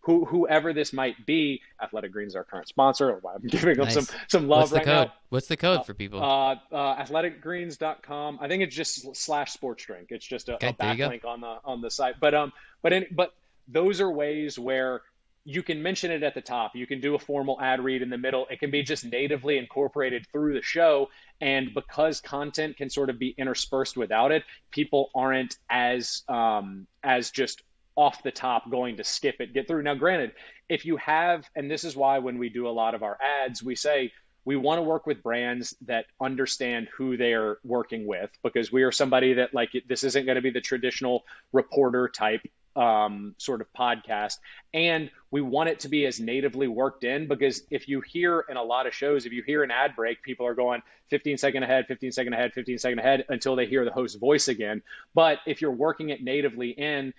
[0.00, 1.60] who, whoever this might be.
[1.82, 3.20] Athletic greens is our current sponsor.
[3.28, 3.94] I'm giving nice.
[3.94, 5.06] them some some love what's right the code?
[5.08, 5.14] now.
[5.28, 6.22] what's the code for people?
[6.22, 10.08] uh, uh, athleticgreens.com i think it's just slash sports drink.
[10.10, 12.14] It's just a, okay, a backlink on the on the site.
[12.20, 12.52] But um
[12.82, 13.34] but in, but
[13.68, 15.02] those are ways where
[15.44, 16.72] you can mention it at the top.
[16.74, 18.46] You can do a formal ad read in the middle.
[18.50, 21.08] It can be just natively incorporated through the show.
[21.40, 27.30] And because content can sort of be interspersed without it, people aren't as um, as
[27.30, 27.62] just
[27.96, 29.82] off the top going to skip it, get through.
[29.82, 30.32] Now, granted,
[30.68, 33.62] if you have, and this is why when we do a lot of our ads,
[33.62, 34.12] we say
[34.44, 38.92] we want to work with brands that understand who they're working with because we are
[38.92, 42.40] somebody that like this isn't going to be the traditional reporter type
[42.76, 44.38] um, sort of podcast.
[44.74, 48.56] And we want it to be as natively worked in because if you hear in
[48.56, 51.62] a lot of shows, if you hear an ad break, people are going 15 second
[51.62, 54.82] ahead, 15 second ahead, 15 second ahead until they hear the host's voice again.
[55.14, 57.12] But if you're working it natively in,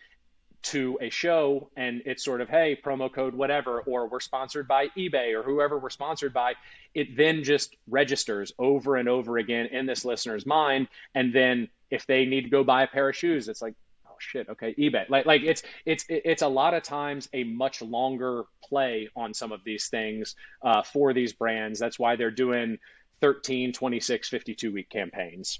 [0.63, 4.87] to a show and it's sort of hey promo code whatever or we're sponsored by
[4.97, 6.53] ebay or whoever we're sponsored by
[6.93, 12.05] it then just registers over and over again in this listener's mind and then if
[12.05, 13.73] they need to go buy a pair of shoes it's like
[14.21, 15.09] shit, okay, eBay.
[15.09, 19.51] Like like it's it's it's a lot of times a much longer play on some
[19.51, 21.79] of these things uh, for these brands.
[21.79, 22.77] That's why they're doing
[23.21, 25.59] 13, 26, 52 week campaigns.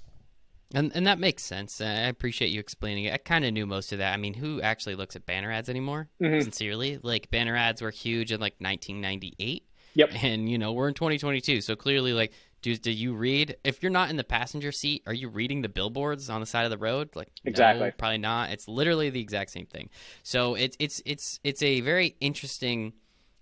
[0.74, 1.80] And and that makes sense.
[1.80, 3.12] I appreciate you explaining it.
[3.12, 4.14] I kind of knew most of that.
[4.14, 6.08] I mean, who actually looks at banner ads anymore?
[6.22, 6.40] Mm-hmm.
[6.40, 9.64] Sincerely, like banner ads were huge in like 1998.
[9.94, 10.10] Yep.
[10.22, 13.90] And you know we're in 2022, so clearly like do, do you read if you're
[13.90, 16.78] not in the passenger seat are you reading the billboards on the side of the
[16.78, 17.10] road?
[17.14, 17.86] Like exactly.
[17.86, 18.50] no, probably not.
[18.50, 19.90] It's literally the exact same thing.
[20.22, 22.94] So it's it's it's it's a very interesting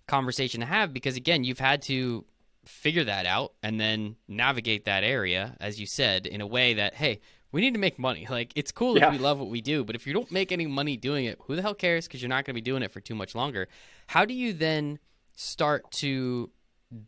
[0.07, 2.25] conversation to have because again you've had to
[2.65, 6.95] figure that out and then navigate that area as you said in a way that
[6.95, 7.21] hey
[7.53, 8.27] we need to make money.
[8.31, 9.07] Like it's cool yeah.
[9.07, 11.39] if we love what we do but if you don't make any money doing it
[11.43, 12.07] who the hell cares?
[12.09, 13.69] Because you're not going to be doing it for too much longer.
[14.07, 14.99] How do you then
[15.37, 16.51] start to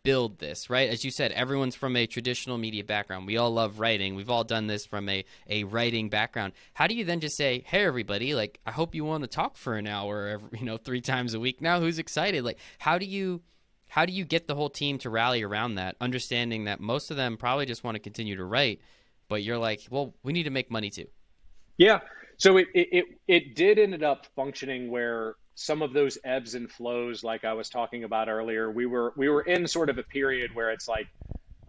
[0.03, 0.89] build this, right?
[0.89, 3.27] As you said, everyone's from a traditional media background.
[3.27, 4.15] We all love writing.
[4.15, 6.53] We've all done this from a, a writing background.
[6.75, 9.57] How do you then just say, hey, everybody, like, I hope you want to talk
[9.57, 11.81] for an hour, every, you know, three times a week now?
[11.81, 12.45] Who's excited?
[12.45, 13.43] Like, how do you.
[13.89, 17.19] How do you get the whole team to rally around that, understanding that most of
[17.19, 18.81] them probably just want to continue to write,
[19.29, 21.09] but you're like, well, we need to make money too.
[21.77, 22.01] Yeah.
[22.39, 26.71] So it it it, it did ended up functioning where some of those ebbs and
[26.71, 28.71] flows like I was talking about earlier.
[28.71, 31.07] We were we were in sort of a period where it's like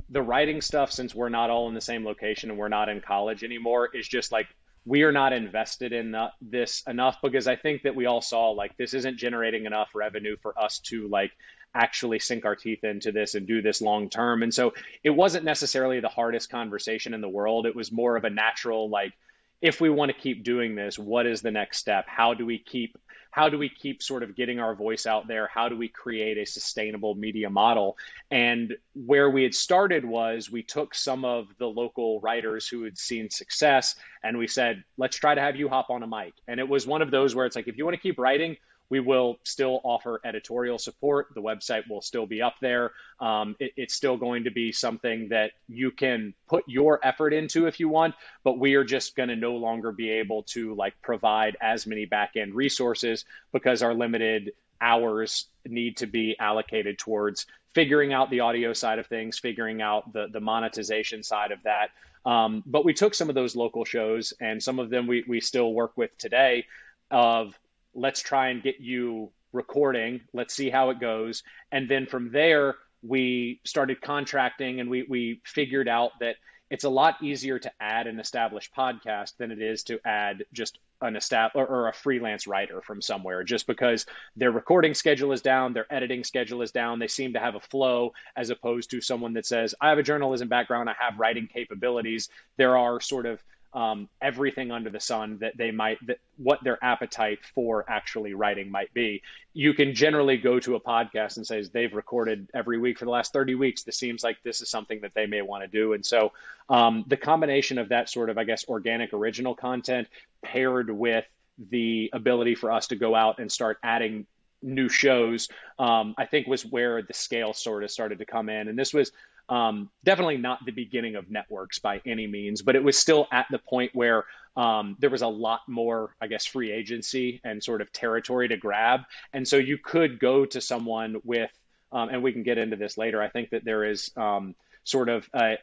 [0.09, 3.01] the writing stuff since we're not all in the same location and we're not in
[3.01, 4.47] college anymore is just like
[4.85, 8.49] we are not invested in the, this enough because I think that we all saw
[8.49, 11.31] like this isn't generating enough revenue for us to like
[11.75, 14.43] actually sink our teeth into this and do this long term.
[14.43, 17.65] And so it wasn't necessarily the hardest conversation in the world.
[17.65, 19.13] It was more of a natural like
[19.61, 22.05] if we want to keep doing this, what is the next step?
[22.07, 22.97] How do we keep
[23.33, 25.49] how do we keep sort of getting our voice out there?
[25.51, 27.97] How do we create a sustainable media model?
[28.29, 32.95] And where we had started was we took some of the local writers who had
[32.95, 36.35] seen success and we said, let's try to have you hop on a mic.
[36.47, 38.55] And it was one of those where it's like, if you want to keep writing,
[38.89, 41.27] we will still offer editorial support.
[41.33, 42.91] The website will still be up there.
[43.19, 47.65] Um, it, it's still going to be something that you can put your effort into
[47.65, 50.93] if you want, but we are just going to no longer be able to like
[51.01, 57.45] provide as many back end resources because our limited hours need to be allocated towards
[57.73, 61.89] figuring out the audio side of things, figuring out the the monetization side of that.
[62.25, 65.41] Um, but we took some of those local shows, and some of them we we
[65.41, 66.65] still work with today.
[67.11, 67.57] Of
[67.93, 70.21] let's try and get you recording.
[70.33, 71.43] Let's see how it goes.
[71.71, 76.35] And then from there, we started contracting and we, we figured out that
[76.69, 80.79] it's a lot easier to add an established podcast than it is to add just
[81.01, 84.05] an established or, or, a freelance writer from somewhere just because
[84.37, 87.59] their recording schedule is down their editing schedule is down they seem to have a
[87.59, 91.47] flow as opposed to someone that says i have a journalism background i have writing
[91.51, 96.63] capabilities there are sort of um, everything under the sun that they might that what
[96.63, 99.21] their appetite for actually writing might be.
[99.53, 103.11] You can generally go to a podcast and say they've recorded every week for the
[103.11, 103.83] last 30 weeks.
[103.83, 105.93] This seems like this is something that they may want to do.
[105.93, 106.31] And so
[106.69, 110.07] um, the combination of that sort of i guess organic original content
[110.43, 111.25] paired with
[111.69, 114.25] the ability for us to go out and start adding
[114.61, 118.67] new shows um, i think was where the scale sort of started to come in.
[118.67, 119.11] And this was
[119.49, 123.45] um, definitely not the beginning of networks by any means, but it was still at
[123.51, 124.25] the point where
[124.55, 128.57] um, there was a lot more, I guess, free agency and sort of territory to
[128.57, 129.01] grab.
[129.33, 131.51] And so you could go to someone with,
[131.91, 133.21] um, and we can get into this later.
[133.21, 135.55] I think that there is um, sort of uh,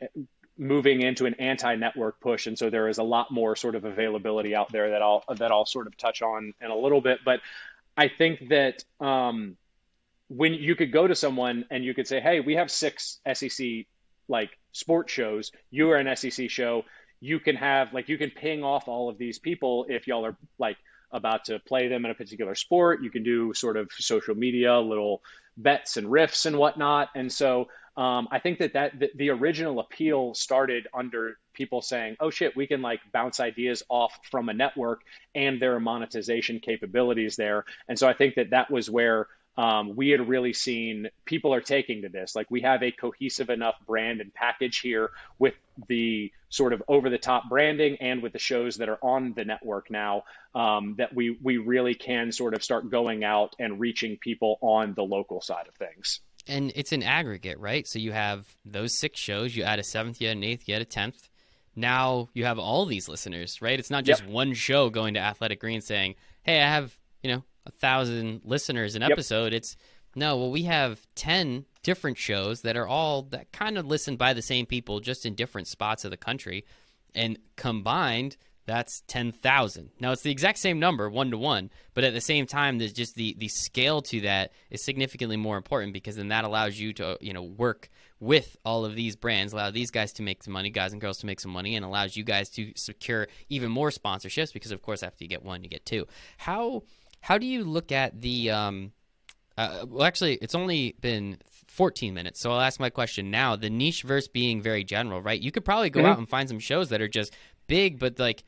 [0.59, 4.55] moving into an anti-network push, and so there is a lot more sort of availability
[4.55, 7.21] out there that I'll that I'll sort of touch on in a little bit.
[7.25, 7.41] But
[7.97, 9.57] I think that um,
[10.31, 13.87] when you could go to someone and you could say, "Hey, we have six SEC
[14.29, 15.51] like sports shows.
[15.71, 16.85] You are an SEC show.
[17.21, 20.37] You can have like you can ping off all of these people if y'all are
[20.59, 20.79] like
[21.13, 23.03] about to play them in a particular sport.
[23.03, 25.21] You can do sort of social media, little
[25.57, 27.09] bets and riffs and whatnot.
[27.17, 32.17] And so um, I think that that the, the original appeal started under people saying,
[32.21, 35.01] "Oh shit, we can like bounce ideas off from a network,
[35.35, 39.27] and there are monetization capabilities there." And so I think that that was where
[39.61, 42.35] um, we had really seen people are taking to this.
[42.35, 45.53] Like we have a cohesive enough brand and package here with
[45.87, 49.45] the sort of over the top branding and with the shows that are on the
[49.45, 54.17] network now um, that we we really can sort of start going out and reaching
[54.17, 56.21] people on the local side of things.
[56.47, 57.87] And it's an aggregate, right?
[57.87, 59.55] So you have those six shows.
[59.55, 61.29] You add a seventh, you add an eighth, you add a tenth.
[61.77, 63.79] Now you have all these listeners, right?
[63.79, 64.31] It's not just yep.
[64.31, 68.95] one show going to Athletic Green saying, "Hey, I have you know a thousand listeners
[68.95, 69.53] an episode.
[69.53, 69.59] Yep.
[69.59, 69.77] It's
[70.17, 74.33] no, well, we have ten different shows that are all that kind of listened by
[74.33, 76.65] the same people, just in different spots of the country,
[77.15, 79.91] and combined, that's ten thousand.
[80.01, 82.93] Now it's the exact same number, one to one, but at the same time, there's
[82.93, 86.93] just the the scale to that is significantly more important because then that allows you
[86.95, 90.53] to you know work with all of these brands, allow these guys to make some
[90.53, 93.71] money, guys and girls to make some money, and allows you guys to secure even
[93.71, 96.07] more sponsorships because of course after you get one, you get two.
[96.37, 96.83] How
[97.21, 98.51] how do you look at the?
[98.51, 98.93] Um,
[99.57, 103.57] uh, well, actually, it's only been 14 minutes, so I'll ask my question now.
[103.57, 105.41] The niche verse being very general, right?
[105.41, 106.11] You could probably go mm-hmm.
[106.11, 107.35] out and find some shows that are just
[107.67, 108.45] big, but like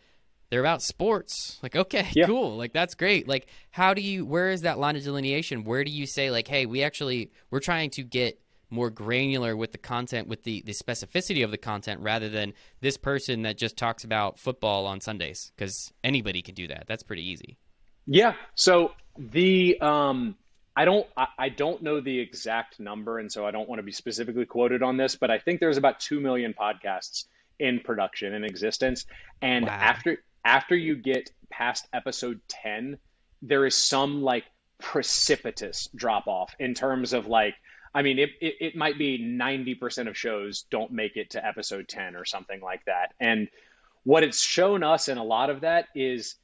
[0.51, 1.59] they're about sports.
[1.63, 2.27] Like, okay, yeah.
[2.27, 2.57] cool.
[2.57, 3.29] Like that's great.
[3.29, 4.25] Like, how do you?
[4.25, 5.65] Where is that line of delineation?
[5.65, 8.39] Where do you say like, hey, we actually we're trying to get
[8.73, 12.97] more granular with the content, with the, the specificity of the content, rather than this
[12.97, 16.85] person that just talks about football on Sundays, because anybody can do that.
[16.89, 17.59] That's pretty easy.
[18.07, 18.35] Yeah.
[18.55, 20.37] So the um,
[20.77, 23.85] I don't I, I don't know the exact number, and so I don't want to
[23.85, 27.25] be specifically quoted on this, but I think there's about two million podcasts
[27.59, 29.07] in production in existence,
[29.41, 29.73] and wow.
[29.73, 32.99] after after you get past episode ten,
[33.43, 34.45] there is some like
[34.79, 37.55] precipitous drop off in terms of like
[37.95, 41.89] I mean, it, it, it, might be 90% of shows don't make it to episode
[41.89, 43.13] 10 or something like that.
[43.21, 43.49] And
[44.05, 46.37] what it's shown us in a lot of that is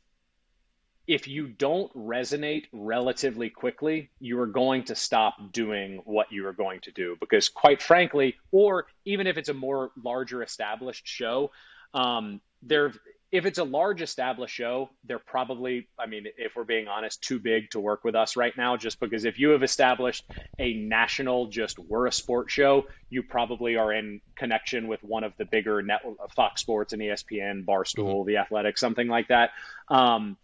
[1.09, 6.53] if you don't resonate relatively quickly, you are going to stop doing what you are
[6.53, 7.17] going to do.
[7.19, 11.51] Because, quite frankly, or even if it's a more larger established show,
[11.95, 12.93] um, there
[13.31, 17.39] if it's a large established show, they're probably, I mean, if we're being honest, too
[17.39, 18.77] big to work with us right now.
[18.79, 20.25] Just because if you have established
[20.59, 25.35] a national, just we're a sports show, you probably are in connection with one of
[25.37, 26.01] the bigger net,
[26.35, 28.29] Fox Sports and ESPN, Barstool, mm-hmm.
[28.29, 29.51] The Athletic, something like that.
[29.89, 30.39] Um,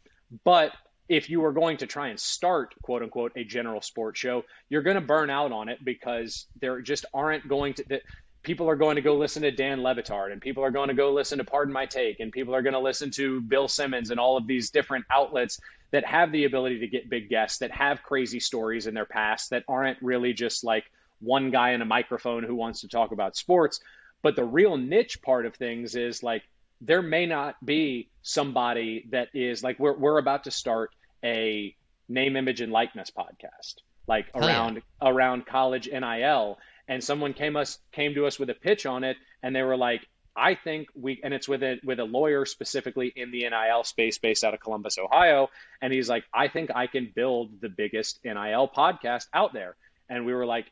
[0.44, 0.72] but
[1.08, 4.82] if you are going to try and start quote unquote a general sports show, you're
[4.82, 8.00] going to burn out on it because there just aren't going to
[8.42, 10.94] people are going to go listen to Dan Le Batard and people are going to
[10.94, 14.10] go listen to Pardon My Take and people are going to listen to Bill Simmons
[14.10, 15.58] and all of these different outlets
[15.90, 19.50] that have the ability to get big guests that have crazy stories in their past
[19.50, 20.84] that aren't really just like
[21.20, 23.80] one guy in a microphone who wants to talk about sports.
[24.22, 26.42] But the real niche part of things is like
[26.80, 30.90] there may not be somebody that is like we're we're about to start
[31.24, 31.74] a
[32.08, 35.08] name image and likeness podcast like around yeah.
[35.08, 36.58] around college NIL
[36.88, 39.76] and someone came us came to us with a pitch on it and they were
[39.76, 40.06] like
[40.36, 44.18] I think we and it's with a with a lawyer specifically in the NIL space
[44.18, 45.48] based out of Columbus, Ohio,
[45.80, 49.76] and he's like, I think I can build the biggest NIL podcast out there.
[50.08, 50.66] And we were like,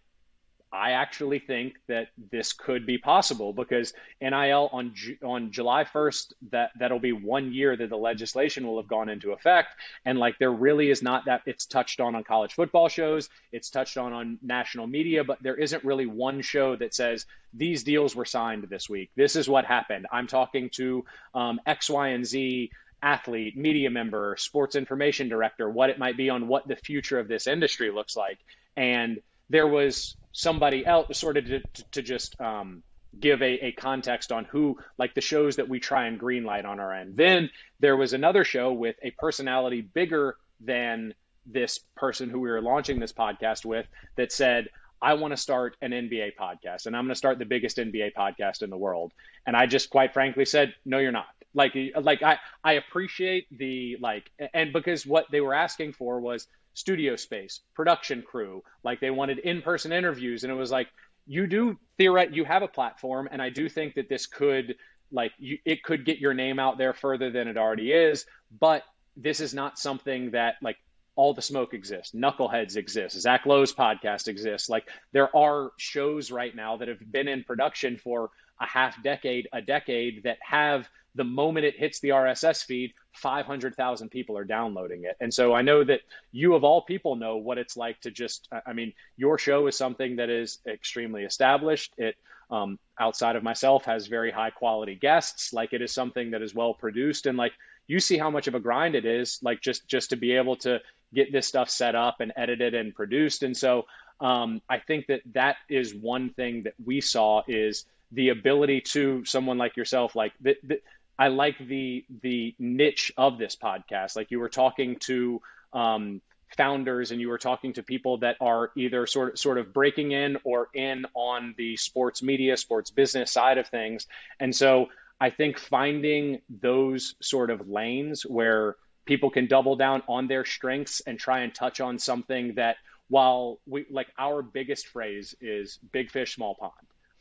[0.73, 6.70] I actually think that this could be possible because NIL on on July 1st that
[6.79, 9.68] that'll be one year that the legislation will have gone into effect.
[10.07, 13.70] And like there really is not that it's touched on on college football shows it's
[13.70, 18.16] touched on on national media but there isn't really one show that says these deals
[18.16, 19.11] were signed this week.
[19.14, 20.07] This is what happened.
[20.11, 21.05] I'm talking to
[21.35, 22.70] um, X Y and Z
[23.03, 27.29] athlete media member sports information director what it might be on what the future of
[27.29, 28.39] this industry looks like.
[28.77, 29.18] And
[29.49, 31.61] there was somebody else sort of to,
[31.93, 32.82] to just um,
[33.20, 36.80] give a, a context on who like the shows that we try and greenlight on
[36.80, 41.12] our end then there was another show with a personality bigger than
[41.47, 43.86] this person who we were launching this podcast with
[44.16, 44.68] that said
[45.03, 48.14] I want to start an NBA podcast and I'm going to start the biggest NBA
[48.14, 49.12] podcast in the world.
[49.45, 51.26] And I just quite frankly said, no, you're not.
[51.55, 56.47] Like, like I, I appreciate the like, and because what they were asking for was
[56.75, 58.62] studio space, production crew.
[58.85, 60.89] Like they wanted in-person interviews, and it was like
[61.27, 64.77] you do theoret you have a platform, and I do think that this could
[65.11, 68.27] like you, it could get your name out there further than it already is.
[68.59, 68.83] But
[69.16, 70.77] this is not something that like
[71.14, 72.14] all the smoke exists.
[72.14, 73.20] Knuckleheads exists.
[73.20, 74.68] Zach Lowe's podcast exists.
[74.68, 79.49] Like there are shows right now that have been in production for a half decade,
[79.53, 85.05] a decade that have the moment it hits the RSS feed, 500,000 people are downloading
[85.05, 85.17] it.
[85.21, 86.01] And so I know that
[86.33, 89.77] you, of all people, know what it's like to just, I mean, your show is
[89.77, 91.93] something that is extremely established.
[91.99, 92.17] It,
[92.51, 95.53] um, outside of myself, has very high quality guests.
[95.53, 97.27] Like it is something that is well produced.
[97.27, 97.53] And like
[97.87, 100.57] you see how much of a grind it is, like just, just to be able
[100.57, 100.81] to
[101.15, 103.43] get this stuff set up and edited and produced.
[103.43, 103.85] And so
[104.21, 109.25] um, I think that that is one thing that we saw is the ability to
[109.25, 110.81] someone like yourself, like the, the
[111.19, 114.17] I like the the niche of this podcast.
[114.17, 115.41] Like you were talking to
[115.73, 116.21] um,
[116.57, 120.13] founders and you were talking to people that are either sort of sort of breaking
[120.13, 124.07] in or in on the sports media, sports business side of things.
[124.41, 124.89] And so
[125.21, 131.01] I think finding those sort of lanes where people can double down on their strengths
[131.07, 132.77] and try and touch on something that
[133.09, 136.73] while we like our biggest phrase is big fish small pond.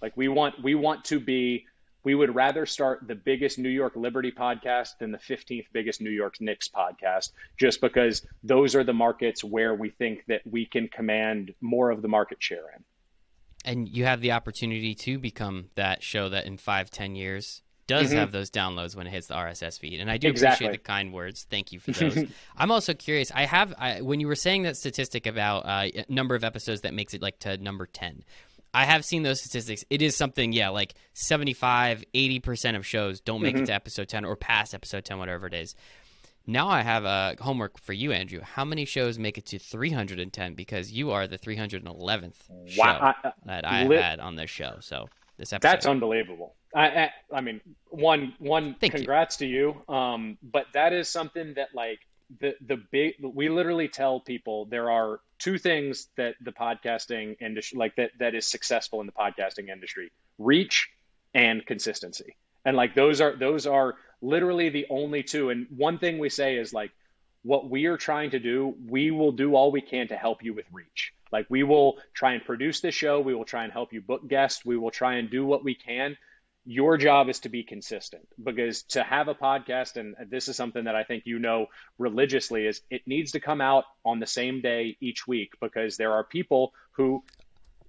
[0.01, 1.65] Like we want we want to be
[2.03, 6.09] we would rather start the biggest New York Liberty podcast than the 15th biggest New
[6.09, 10.87] York Knicks podcast, just because those are the markets where we think that we can
[10.87, 12.83] command more of the market share in.
[13.63, 18.07] And you have the opportunity to become that show that in five, ten years does
[18.07, 18.17] mm-hmm.
[18.17, 19.99] have those downloads when it hits the RSS feed.
[19.99, 20.65] And I do exactly.
[20.67, 21.45] appreciate the kind words.
[21.49, 22.25] Thank you for those.
[22.57, 23.31] I'm also curious.
[23.31, 26.93] I have I, when you were saying that statistic about uh, number of episodes that
[26.93, 28.23] makes it like to number ten.
[28.73, 29.83] I have seen those statistics.
[29.89, 33.63] It is something, yeah, like 75, 80% of shows don't make mm-hmm.
[33.63, 35.75] it to episode 10 or past episode 10, whatever it is.
[36.47, 38.41] Now I have a homework for you, Andrew.
[38.41, 40.55] How many shows make it to 310?
[40.55, 42.33] Because you are the 311th
[42.67, 43.15] show wow.
[43.23, 44.77] I, that I had on this show.
[44.79, 45.07] So
[45.37, 45.69] this episode.
[45.69, 46.55] That's unbelievable.
[46.73, 49.47] I, I, I mean, one, one, Thank congrats you.
[49.47, 49.93] to you.
[49.93, 51.99] Um, but that is something that like
[52.39, 57.77] the, the big, we literally tell people there are two things that the podcasting industry
[57.77, 60.89] like that that is successful in the podcasting industry reach
[61.33, 62.35] and consistency.
[62.63, 65.49] And like those are those are literally the only two.
[65.49, 66.91] And one thing we say is like
[67.41, 70.53] what we are trying to do we will do all we can to help you
[70.53, 71.11] with reach.
[71.31, 73.19] Like we will try and produce this show.
[73.19, 74.63] We will try and help you book guests.
[74.63, 76.15] We will try and do what we can
[76.65, 80.83] your job is to be consistent because to have a podcast and this is something
[80.83, 81.65] that i think you know
[81.97, 86.11] religiously is it needs to come out on the same day each week because there
[86.13, 87.23] are people who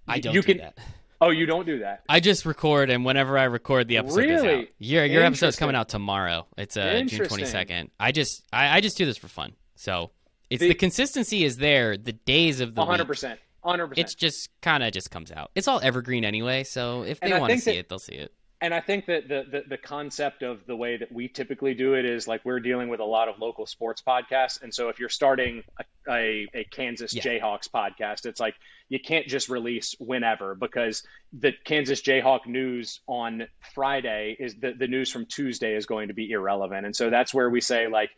[0.08, 0.78] i don't you do can that.
[1.24, 2.02] Oh, you don't do that.
[2.08, 4.54] I just record, and whenever I record, the episode Really?
[4.62, 4.64] out.
[4.80, 6.48] Your your episode's coming out tomorrow.
[6.58, 7.90] It's uh, June twenty second.
[8.00, 9.52] I just I, I just do this for fun.
[9.76, 10.10] So
[10.50, 11.96] it's The- the, consistency is there.
[11.96, 13.38] The days of the A hundred week, percent.
[13.62, 14.04] A hundred percent.
[14.04, 15.52] it's just kind of just comes out.
[15.54, 16.64] It's all evergreen anyway.
[16.64, 18.32] So if they want to see that- it, they'll see it.
[18.62, 21.94] And I think that the, the the concept of the way that we typically do
[21.94, 25.00] it is like we're dealing with a lot of local sports podcasts, and so if
[25.00, 27.22] you're starting a a, a Kansas Yeah.
[27.22, 28.54] Jayhawks podcast, it's like
[28.88, 31.02] you can't just release whenever because
[31.32, 36.14] the Kansas Jayhawk news on Friday is the the news from Tuesday is going to
[36.14, 38.10] be irrelevant, and so that's where we say like.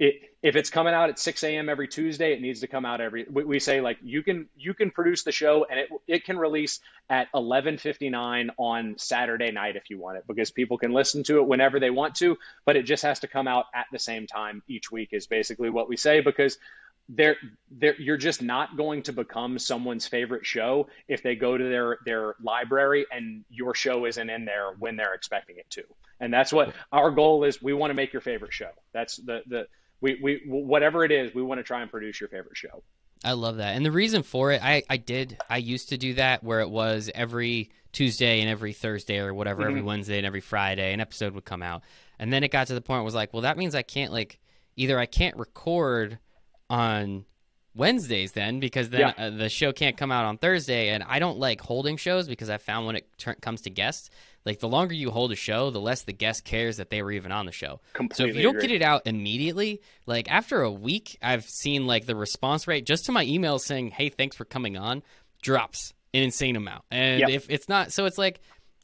[0.00, 1.68] It, if it's coming out at 6 a.m.
[1.68, 3.26] every Tuesday, it needs to come out every.
[3.30, 6.38] We, we say like you can you can produce the show and it it can
[6.38, 6.80] release
[7.10, 11.46] at 11:59 on Saturday night if you want it because people can listen to it
[11.46, 14.62] whenever they want to, but it just has to come out at the same time
[14.68, 16.56] each week is basically what we say because
[17.10, 17.36] they're,
[17.72, 21.98] they're, you're just not going to become someone's favorite show if they go to their
[22.06, 25.82] their library and your show isn't in there when they're expecting it to.
[26.20, 27.60] And that's what our goal is.
[27.60, 28.70] We want to make your favorite show.
[28.92, 29.66] That's the the
[30.00, 32.82] we, we whatever it is, we want to try and produce your favorite show.
[33.22, 33.76] I love that.
[33.76, 36.70] And the reason for it, I, I did, I used to do that where it
[36.70, 39.84] was every Tuesday and every Thursday or whatever, every Mhm.
[39.84, 41.82] Wednesday and every Friday, an episode would come out.
[42.18, 43.82] And then it got to the point where it was like, well, that means I
[43.82, 44.38] can't, like,
[44.76, 46.18] either I can't record
[46.70, 47.26] on
[47.74, 49.26] Wednesdays then because then Yeah.
[49.26, 50.88] uh, the show can't come out on Thursday.
[50.88, 54.10] And I don't like holding shows because I found when it tur comes to guests,
[54.46, 57.12] like, the longer you hold a show, the less the guest cares that they were
[57.12, 57.80] even on the show.
[58.14, 58.68] So if you don't agree.
[58.68, 63.04] get it out immediately, like after a week, I've seen like the response rate just
[63.06, 65.02] to my emails saying, "Hey, thanks for coming on,"
[65.42, 66.84] drops an insane amount.
[66.90, 67.28] And Yep.
[67.30, 68.40] if it's not, so it's like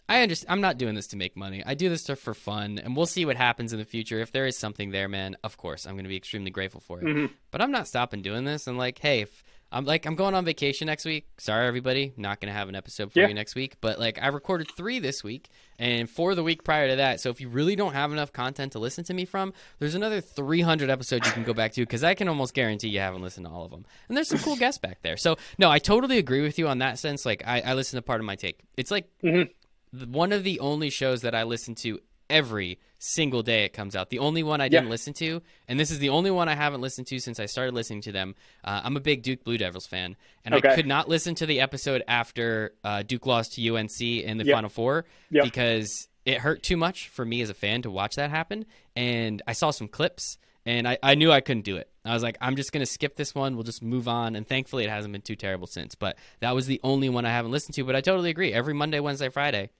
[0.09, 0.53] I understand.
[0.53, 1.63] I'm not doing this to make money.
[1.67, 4.21] I do this stuff for fun, and we'll see what happens in the future.
[4.21, 7.01] If there is something there, man, of course, I'm going to be extremely grateful for
[7.01, 7.05] it.
[7.07, 7.31] Mhm.
[7.51, 8.67] But I'm not stopping doing this.
[8.69, 9.43] And like, hey, if
[9.73, 11.27] I'm like, I'm going on vacation next week.
[11.39, 13.27] Sorry, everybody, not going to have an episode for Yeah.
[13.27, 13.75] you next week.
[13.81, 17.21] But like, I recorded three this week, and for the week prior to that.
[17.21, 20.21] So if you really don't have enough content to listen to me from, there's another
[20.21, 23.45] 300 episodes you can go back to because I can almost guarantee you haven't listened
[23.47, 23.85] to all of them.
[24.07, 25.17] And there's some cool guests back there.
[25.17, 27.27] So no, I totally agree with you on that sense.
[27.27, 28.61] Like, I, I listen to Pardon My Take.
[28.77, 29.51] It's like Mhm.
[29.93, 34.11] One of the only shows that I listen to every single day it comes out.
[34.11, 34.91] The only one I didn't Yeah.
[34.91, 37.75] listen to, and this is the only one I haven't listened to since I started
[37.75, 38.35] listening to them.
[38.65, 41.61] Uh, I'm a big Duke Blue Devils fan, and I could not listen to the
[41.61, 44.55] episode after uh, Duke lost to UNC in the Yep.
[44.55, 45.45] Final Four Yep.
[45.45, 48.65] because it hurt too much for me as a fan to watch that happen.
[48.97, 50.39] And I saw some clips.
[50.69, 51.89] And I, I knew I couldn't do it.
[52.09, 53.55] I was like, I'm just going to skip this one.
[53.55, 54.37] We'll just move on.
[54.37, 55.95] And thankfully, it hasn't been too terrible since.
[55.95, 57.85] But that was the only one I haven't listened to.
[57.85, 58.53] But I totally agree.
[58.53, 59.71] Every Monday, Wednesday, Friday,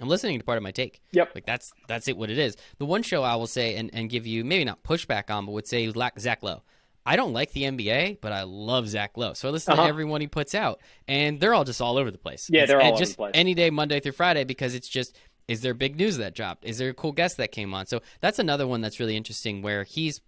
[0.00, 1.00] I'm listening to Pardon My Take.
[1.12, 1.32] Yep.
[1.34, 2.16] Like that's that's it.
[2.16, 2.56] What it is.
[2.78, 5.52] The one show I will say and, and give you maybe not pushback on, but
[5.52, 6.62] would say Zach Lowe.
[7.06, 9.32] I don't like the NBA, but I love Zach Lowe.
[9.32, 9.82] So I listen Uh-huh.
[9.84, 12.48] to everyone he puts out, and they're all just all over the place.
[12.52, 13.30] Yeah, they're all just the place.
[13.34, 15.16] Any day, Monday through Friday, because it's just
[15.48, 16.64] is there big news that dropped?
[16.64, 17.86] Is there a cool guest that came on?
[17.86, 20.20] So that's another one that's really interesting where he's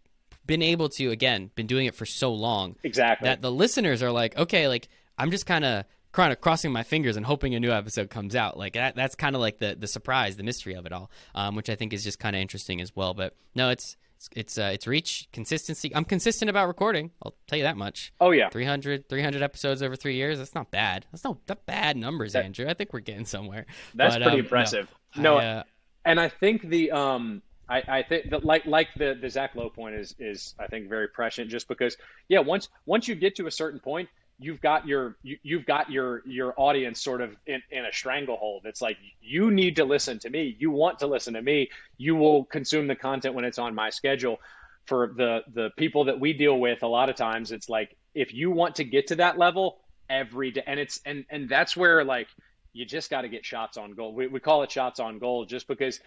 [0.47, 3.26] been able to again been doing it for so long Exactly.
[3.28, 4.88] that the listeners are like, okay, like
[5.18, 8.36] I'm just kind of kind of crossing my fingers and hoping a new episode comes
[8.36, 8.59] out.
[8.59, 11.55] Like that, that's kind of like the the surprise, the mystery of it all, um,
[11.57, 13.14] which I think is just kind of interesting as well.
[13.14, 15.95] But no, it's it's it's, uh, it's reach consistency.
[15.95, 17.11] I'm consistent about recording.
[17.24, 18.12] I'll tell you that much.
[18.20, 18.51] oh yeah.
[18.51, 20.38] 300, 300 episodes over three years.
[20.38, 21.07] That's not bad.
[21.11, 22.68] That's not, bad numbers, That- Andrew.
[22.68, 23.66] I think we're getting somewhere.
[23.95, 24.88] That's But, pretty um, no, impressive.
[25.16, 25.62] No, I, uh,
[26.05, 27.43] and I think the um
[27.73, 30.89] I, I think that like like the the Zach Lowe point is is I think
[30.89, 31.97] very prescient just because
[32.29, 34.09] yeah once once you get to a certain point
[34.39, 38.62] you've got your you, you've got your your audience sort of in, in a stranglehold.
[38.66, 40.55] It's like you need to listen to me.
[40.59, 41.70] You want to listen to me.
[41.97, 44.39] You will consume the content when it's on my schedule.
[44.87, 48.35] For the the people that we deal with a lot of times it's like if
[48.35, 49.79] you want to get to that level
[50.11, 52.27] every day and it's and and that's where like
[52.73, 54.12] you just got to get shots on goal.
[54.14, 56.01] We, we call it shots on goal just because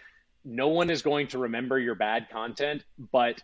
[0.46, 3.42] no one is going to remember your bad content but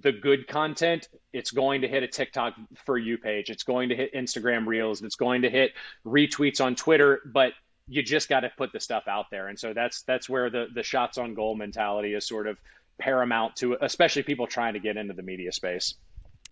[0.00, 2.54] the good content it's going to hit a tiktok
[2.84, 5.72] for you page it's going to hit instagram reels it's going to hit
[6.06, 7.52] retweets on twitter but
[7.88, 10.66] you just got to put the stuff out there and so that's that's where the
[10.74, 12.58] the shots on goal mentality is sort of
[13.00, 15.94] paramount to especially people trying to get into the media space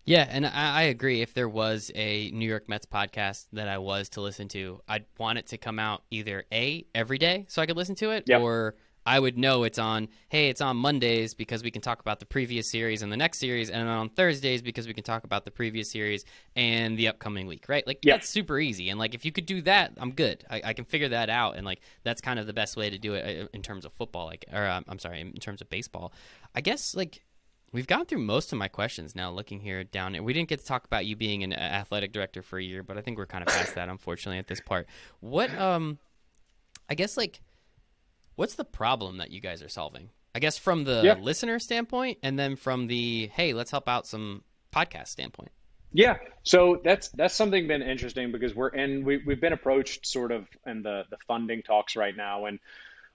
[0.05, 1.21] Yeah, and I, I agree.
[1.21, 5.03] If there was a New York Mets podcast that I was to listen to, I'd
[5.19, 8.23] want it to come out either a every day so I could listen to it,
[8.25, 8.39] Yep.
[8.41, 8.75] or
[9.07, 10.09] I would know it's on.
[10.27, 13.39] Hey, it's on Mondays because we can talk about the previous series and the next
[13.39, 16.25] series, and on Thursdays because we can talk about the previous series
[16.57, 17.69] and the upcoming week.
[17.69, 17.87] Right?
[17.87, 18.15] Like Yep.
[18.15, 18.89] that's super easy.
[18.89, 20.43] And like if you could do that, I'm good.
[20.49, 22.97] I, I can figure that out, and like that's kind of the best way to
[22.97, 24.25] do it uh, in terms of football.
[24.25, 26.11] Like, or um, I'm sorry, in terms of baseball.
[26.53, 27.23] I guess like
[27.73, 29.29] We've gone through most of my questions now.
[29.29, 32.57] Looking here down, we didn't get to talk about you being an athletic director for
[32.57, 34.87] a year, but I think we're kind of past that, unfortunately, at this part.
[35.19, 35.99] What um,
[36.89, 37.41] I guess like
[38.37, 40.09] what's the problem that you guys are solving?
[40.33, 41.15] I guess from the Yeah.
[41.15, 45.51] listener standpoint and then from the hey, let's help out some podcast standpoint.
[45.93, 50.31] Yeah, so that's that's something been interesting because we're in we we've been approached sort
[50.31, 52.59] of in the the funding talks right now, and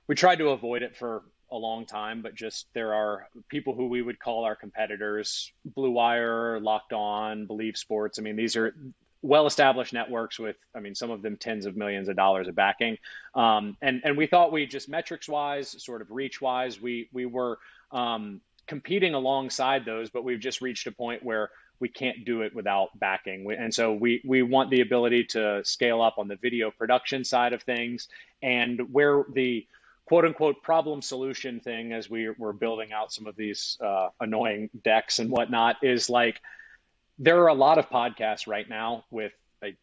[0.09, 3.87] we tried to avoid it for a long time, but just there are people who
[3.87, 8.19] we would call our competitors, Blue Wire, Locked On, Bleav Sports.
[8.19, 8.75] I mean, these are
[9.23, 12.55] well established networks with, I mean, some of them tens of millions of dollars of
[12.55, 12.99] backing.
[13.35, 17.27] Um, and and we thought we just metrics wise, sort of reach wise, we we
[17.27, 17.59] were
[17.93, 21.51] um, competing alongside those, but we've just reached a point where
[21.81, 23.45] we can't do it without backing.
[23.45, 27.25] We- And so we, we want the ability to scale up on the video production
[27.25, 28.09] side of things
[28.41, 29.67] and where the
[30.05, 34.71] quote unquote problem solution thing as we, we're building out some of these uh, annoying
[34.85, 36.41] decks and whatnot is like
[37.23, 39.77] there are a lot of podcasts right now with like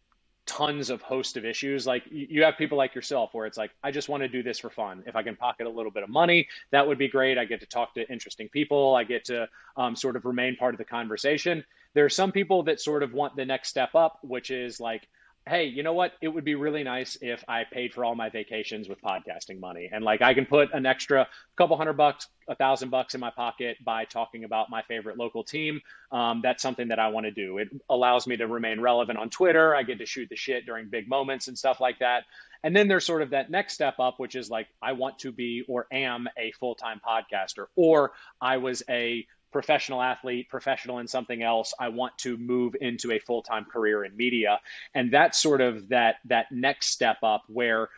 [0.45, 1.87] tons of host of issues.
[1.87, 4.59] Like you have people like yourself where it's like i just want to do this
[4.59, 5.03] for fun.
[5.07, 7.37] If i can pocket a little bit of money that would be great.
[7.37, 8.93] I get to talk to interesting people.
[8.93, 11.63] I get to um, sort of remain part of the conversation.
[11.93, 15.07] There are some people that sort of want the next step up which is like
[15.49, 16.13] hey, you know what?
[16.21, 19.89] It would be really nice if I paid for all my vacations with podcasting money.
[19.91, 21.27] And like I can put an extra
[21.57, 25.43] couple hundred bucks, a thousand bucks in my pocket by talking about my favorite local
[25.43, 25.81] team.
[26.11, 27.57] Um, that's something that I want to do.
[27.57, 29.75] It allows me to remain relevant on Twitter.
[29.75, 32.25] I get to shoot the shit during big moments and stuff like that.
[32.63, 35.31] And then there's sort of that next step up, which is like, I want to
[35.31, 41.07] be or am a full time podcaster, or I was a professional athlete, professional in
[41.07, 41.73] something else.
[41.79, 44.59] I want to move into a full time career in media.
[44.93, 47.89] And that's sort of that that next step up where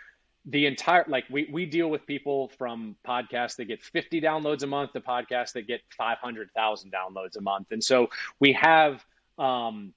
[0.45, 4.68] the entire like we, we deal with people from podcasts that get 50 downloads a
[4.68, 7.68] month to podcasts that get 500,000 downloads a month.
[7.72, 9.06] And so we have
[9.38, 9.93] um,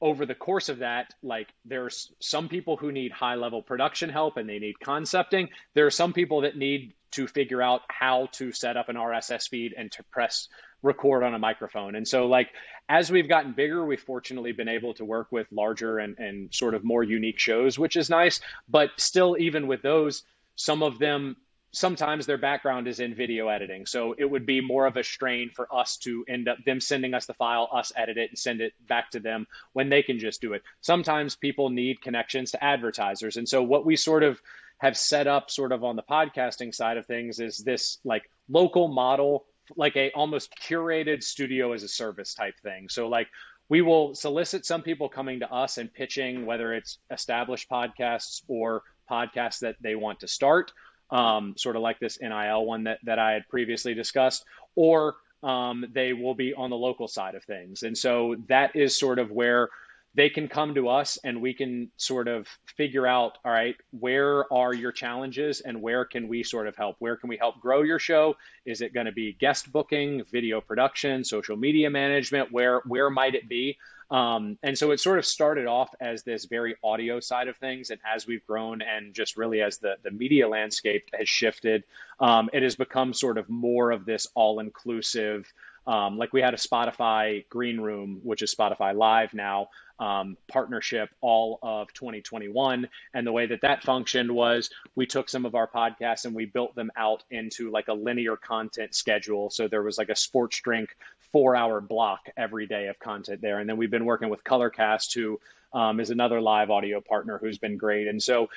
[0.00, 4.36] over the course of that, like there's some people who need high level production help
[4.36, 5.48] and they need concepting.
[5.74, 9.48] There are some people that need to figure out how to set up an RSS
[9.48, 10.48] feed and to press
[10.82, 11.94] record on a microphone.
[11.94, 12.50] And so like
[12.88, 16.74] as we've gotten bigger, we've fortunately been able to work with larger and, and sort
[16.74, 18.40] of more unique shows, which is nice.
[18.68, 20.24] But still, even with those,
[20.56, 21.36] some of them
[21.72, 23.86] sometimes their background is in video editing.
[23.86, 27.14] So it would be more of a strain for us to end up them sending
[27.14, 30.18] us the file, us edit it and send it back to them when they can
[30.18, 30.62] just do it.
[30.82, 33.38] Sometimes people need connections to advertisers.
[33.38, 34.40] And so what we sort of
[34.78, 38.88] have set up sort of on the podcasting side of things is this like local
[38.88, 39.46] model
[39.76, 42.88] like a almost curated studio as a service type thing.
[42.88, 43.28] So like
[43.68, 48.82] we will solicit some people coming to us and pitching whether it's established podcasts or
[49.10, 50.72] podcasts that they want to start
[51.12, 54.44] um, sort of like this NIL one that, that I had previously discussed,
[54.74, 57.82] or um, they will be on the local side of things.
[57.82, 59.68] And so that is sort of where
[60.14, 62.46] they can come to us and we can sort of
[62.76, 66.96] figure out all right where are your challenges and where can we sort of help
[66.98, 68.34] where can we help grow your show
[68.66, 73.34] is it going to be guest booking video production social media management where where might
[73.34, 73.76] it be
[74.12, 77.88] um, and so it sort of started off as this very audio side of things.
[77.88, 81.82] And as we've grown and just really as the, the media landscape has shifted,
[82.20, 85.50] um, it has become sort of more of this all inclusive.
[85.86, 89.68] Um, like we had a Spotify Green Room, which is Spotify Live now,
[90.02, 92.88] um, partnership all of 2021.
[93.14, 96.44] And the way that that functioned was we took some of our podcasts and we
[96.44, 99.48] built them out into like a linear content schedule.
[99.48, 100.96] So there was like a sports drink
[101.30, 103.60] four hour block every day of content there.
[103.60, 105.38] And then we've been working with Colorcast, who
[105.72, 108.08] um, is another live audio partner who's been great.
[108.08, 108.48] And so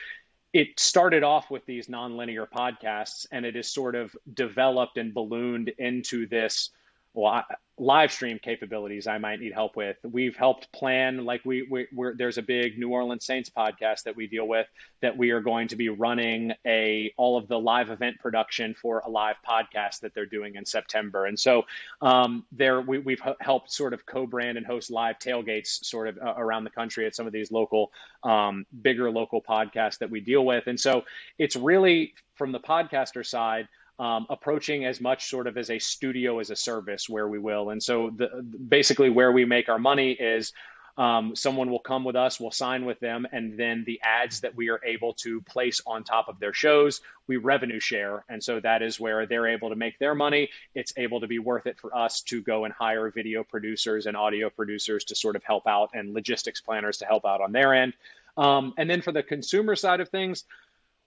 [0.51, 5.69] it started off with these nonlinear podcasts and it is sort of developed and ballooned
[5.77, 6.71] into this
[7.15, 7.45] well,
[7.77, 9.97] live stream capabilities I might need help with.
[10.03, 14.15] We've helped plan like we, we we're, there's a big New Orleans Saints podcast that
[14.15, 14.67] we deal with
[15.01, 18.99] that we are going to be running a all of the live event production for
[19.05, 21.25] a live podcast that they're doing in September.
[21.25, 21.63] And so
[22.01, 26.33] um, there we, we've helped sort of co-brand and host live tailgates sort of uh,
[26.37, 27.91] around the country at some of these local
[28.23, 30.67] um, bigger local podcasts that we deal with.
[30.67, 31.03] And so
[31.37, 33.67] it's really from the podcaster side
[33.99, 37.69] um, approaching as much sort of as a studio as a service where we will.
[37.69, 38.27] And so the,
[38.67, 40.51] basically where we make our money is
[40.97, 44.55] um, someone will come with us, we'll sign with them, and then the ads that
[44.55, 48.23] we are able to place on top of their shows, we revenue share.
[48.29, 50.49] And so that is where they're able to make their money.
[50.73, 54.15] It's able to be worth it for us to go and hire video producers and
[54.15, 57.73] audio producers to sort of help out and logistics planners to help out on their
[57.73, 57.93] end.
[58.37, 60.45] Um, and then for the consumer side of things,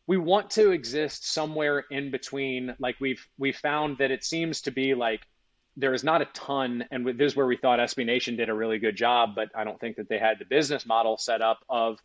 [0.09, 2.75] we want to exist somewhere in between.
[2.81, 5.21] Like we've we found that it seems to be like
[5.77, 8.55] there is not a ton, and this is where we thought SB Nation did a
[8.55, 11.59] really good job, but I don't think that they had the business model set up
[11.69, 11.99] of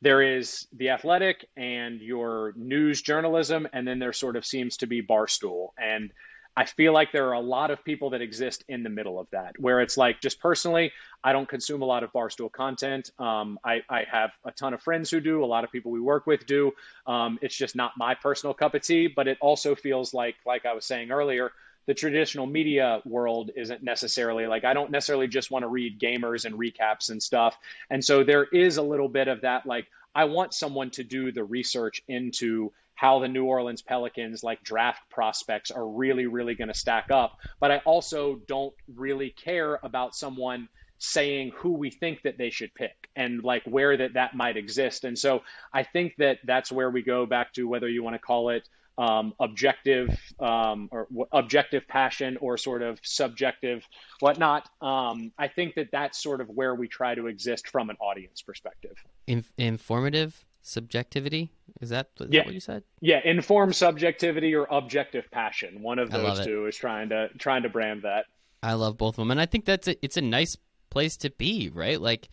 [0.00, 4.86] there is the athletic and your news journalism, and then there sort of seems to
[4.86, 5.68] be Barstool.
[5.78, 6.10] And
[6.56, 9.26] I feel like there are a lot of people that exist in the middle of
[9.30, 10.92] that, where it's like, just personally,
[11.24, 13.10] I don't consume a lot of Barstool content.
[13.18, 16.00] Um, I, I, have a ton of friends who do, a lot of people we
[16.00, 16.72] work with do.
[17.06, 20.66] Um, it's just not my personal cup of tea, but it also feels like, like
[20.66, 21.52] I was saying earlier,
[21.86, 26.44] the traditional media world isn't necessarily like I don't necessarily just want to read gamers
[26.44, 27.58] and recaps and stuff.
[27.90, 31.32] And so there is a little bit of that like I want someone to do
[31.32, 36.68] the research into how the New Orleans Pelicans like draft prospects are really really going
[36.68, 40.68] to stack up, but I also don't really care about someone
[40.98, 45.02] saying who we think that they should pick and like where that that might exist.
[45.02, 45.42] And so
[45.74, 48.68] I think that that's where we go back to whether you want to call it
[48.98, 53.84] um, objective um, or objective passion or sort of subjective
[54.20, 54.68] whatnot.
[54.80, 58.42] Um, I think that that's sort of where we try to exist from an audience
[58.42, 58.94] perspective.
[59.26, 62.40] In- informative subjectivity is that, is yeah.
[62.40, 62.84] that what you said?
[63.00, 65.82] Yeah, informed subjectivity or objective passion.
[65.82, 68.26] One of those two is trying to trying to brand that.
[68.62, 70.56] I love both of them, and I think that's a, it's a nice
[70.90, 72.00] place to be, right?
[72.00, 72.28] Like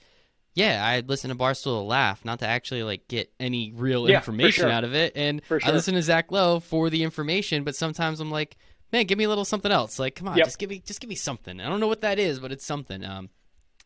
[0.56, 4.18] yeah, I listen to Barstool to laugh, not to actually like get any real yeah,
[4.18, 4.72] information sure.
[4.72, 5.14] out of it.
[5.16, 5.60] And sure.
[5.64, 8.58] I listen to Zach Lowe for the information, but sometimes I'm like,
[8.92, 10.00] man, give me a little something else.
[10.00, 10.48] Like, come on, yep.
[10.48, 11.62] just give me just give me something.
[11.62, 13.06] I don't know what that is, but it's something.
[13.06, 13.30] Um,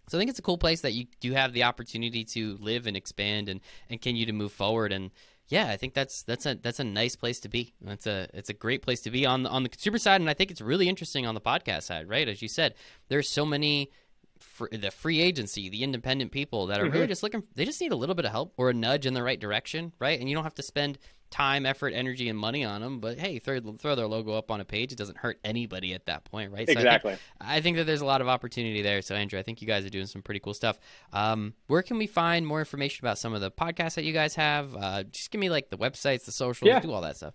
[0.08, 2.88] so I think it's a cool place that you do have the opportunity to live
[2.88, 4.91] and expand and and continue to move forward.
[4.91, 5.12] And
[5.47, 7.74] yeah, I think that's that's a that's a nice place to be.
[7.86, 10.34] It's a it's a great place to be on on the consumer side, and I
[10.34, 12.28] think it's really interesting on the podcast side, right?
[12.28, 12.76] As you said,
[13.10, 13.91] there's so many
[14.72, 16.93] the free agency, the independent people that are mm-hmm.
[16.93, 17.43] really just looking.
[17.56, 19.93] They just need a little bit of help or a nudge in the right direction,
[19.99, 20.20] right?
[20.20, 20.97] And you don't have to spend
[21.34, 22.99] time, effort, energy, and money on them.
[22.99, 24.91] But hey, throw throw their logo up on a page.
[24.91, 26.69] It doesn't hurt anybody at that point, right?
[26.69, 27.13] Exactly.
[27.13, 29.01] So I, think, I think, that there's a lot of opportunity there.
[29.01, 30.79] So Andrew, I think you guys are doing some pretty cool stuff.
[31.11, 34.36] Um, where can we find more information about some of the podcasts that you guys
[34.36, 34.75] have?
[34.75, 36.79] Uh, just give me like the websites, the socials, yeah.
[36.79, 37.34] do all that stuff.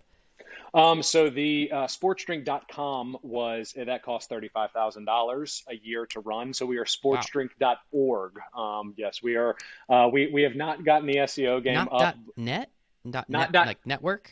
[0.73, 6.53] Um, so the uh, sportsdrink.com was uh, that cost $35,000 a year to run.
[6.53, 8.33] So we are sportsdrink.org.
[8.55, 9.55] Um, yes, we are.
[9.89, 11.99] Uh, we, we have not gotten the SEO game not up.
[11.99, 12.71] Dot net?
[13.09, 14.31] Dot not net, dot, like network?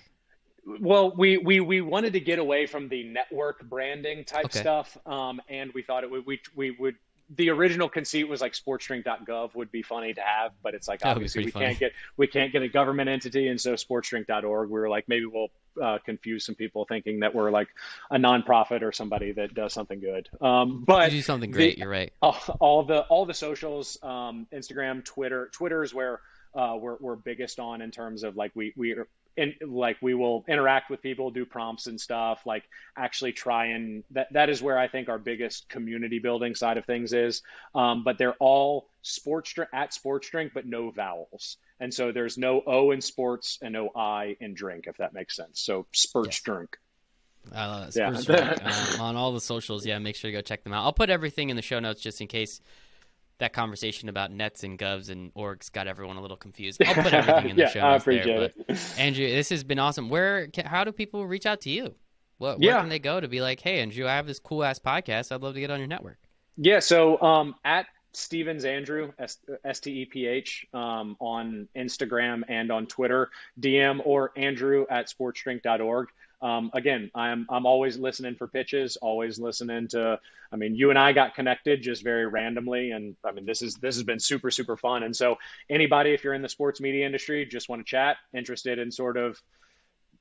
[0.81, 4.59] Well, we, we, we wanted to get away from the network branding type okay.
[4.59, 4.97] stuff.
[5.05, 6.95] Um, and we thought it would, we, we would
[7.35, 11.45] the original conceit was like sportsdrink.gov would be funny to have, but it's like obviously
[11.45, 11.65] we funny.
[11.65, 14.69] can't get we can't get a government entity, and so sportsdrink.org.
[14.69, 15.49] We were like maybe we'll
[15.81, 17.67] uh, confuse some people thinking that we're like
[18.11, 20.29] a nonprofit or somebody that does something good.
[20.41, 21.75] Um, but you do something great.
[21.75, 22.13] The, you're right.
[22.21, 25.49] All, all, the all the socials, um, Instagram, Twitter.
[25.51, 26.21] Twitter is where
[26.57, 28.95] uh, we're, we're biggest on in terms of like we we
[29.37, 32.63] and like we will interact with people, do prompts and stuff, like
[32.97, 36.85] actually try and that that is where I think our biggest community building side of
[36.85, 37.43] things is.
[37.75, 42.39] Um, but they're all sports drink at sports drink, but no vowels, and so there's
[42.39, 45.61] no O in sports and no I in drink, if that makes sense.
[45.61, 46.41] So sports yes.
[46.41, 46.77] drink.
[47.53, 47.95] I love it.
[47.95, 48.95] Yeah.
[48.95, 50.83] um, on all the socials, yeah, make sure to go check them out.
[50.83, 52.59] I'll put everything in the show notes just in case
[53.39, 56.81] that conversation about nets and govs and orgs got everyone a little confused.
[56.83, 58.65] I'll put everything in the yeah, show I appreciate there.
[58.67, 60.09] But Andrew, this has been awesome.
[60.09, 61.95] Where, how do people reach out to you?
[62.39, 62.79] What, where yeah.
[62.79, 65.31] can they go to be like, hey, Andrew, I have this cool ass podcast.
[65.31, 66.17] I'd love to get on your network.
[66.57, 66.79] Yeah.
[66.79, 72.87] So um, at Stephens Andrew S T E P H um, on Instagram and on
[72.87, 73.29] Twitter,
[73.59, 76.07] DM or Andrew at sportsdrink.org
[76.41, 80.19] um, again, I'm I'm always listening for pitches, always listening to.
[80.51, 83.75] I mean, you and I got connected just very randomly, and I mean, this is
[83.75, 85.03] this has been super super fun.
[85.03, 85.37] And so,
[85.69, 89.17] anybody, if you're in the sports media industry, just want to chat, interested in sort
[89.17, 89.41] of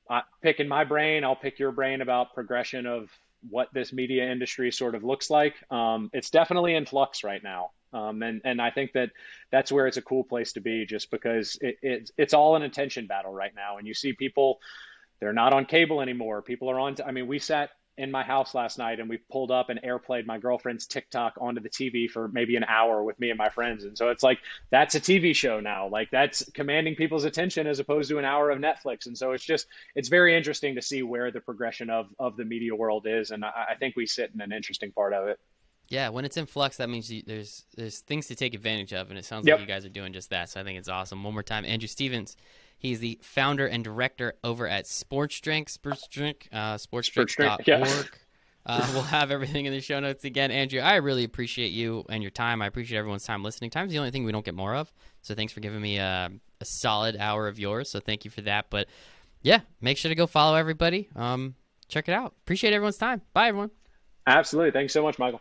[0.08, 3.10] uh, picking my brain, I'll pick your brain about progression of
[3.50, 5.54] what this media industry sort of looks like.
[5.70, 7.70] Um, it's definitely in flux right now.
[7.92, 9.10] Um, and and I think that
[9.50, 12.62] that's where it's a cool place to be, just because it, it, it's all an
[12.62, 14.60] attention battle right now, and you see people
[15.20, 16.42] they're not on cable anymore.
[16.42, 16.94] People are on.
[16.94, 19.80] T- I mean, we sat in my house last night and we pulled up and
[19.82, 23.48] airplayed my girlfriend's TikTok onto the TV for maybe an hour with me and my
[23.48, 23.84] friends.
[23.84, 24.38] And so it's like
[24.70, 25.88] that's a TV show now.
[25.88, 29.06] Like that's commanding people's attention as opposed to an hour of Netflix.
[29.06, 32.44] And so it's just it's very interesting to see where the progression of of the
[32.44, 33.30] media world is.
[33.30, 35.40] And I, I think we sit in an interesting part of it.
[35.88, 39.08] Yeah, when it's in flux, that means you, there's there's things to take advantage of,
[39.08, 39.58] and it sounds yep.
[39.58, 40.50] like you guys are doing just that.
[40.50, 41.22] So I think it's awesome.
[41.22, 42.36] One more time, Andrew Stevens
[42.78, 47.66] He's the founder and director over at Sports Drink, Sports Drink, uh, sportsdrink.org.
[47.66, 48.02] Yeah.
[48.66, 50.50] Uh, we'll have everything in the show notes again.
[50.50, 52.60] Andrew, I really appreciate you and your time.
[52.60, 53.70] I appreciate everyone's time listening.
[53.70, 54.92] Time's the only thing we don't get more of.
[55.22, 57.90] So thanks for giving me a, a solid hour of yours.
[57.90, 58.66] So thank you for that.
[58.70, 58.88] But
[59.42, 61.08] yeah, make sure to go follow everybody.
[61.16, 61.54] Um,
[61.88, 62.34] check it out.
[62.42, 63.22] Appreciate everyone's time.
[63.32, 63.70] Bye, everyone.
[64.26, 64.72] Absolutely.
[64.72, 65.40] Thanks so much, Michael.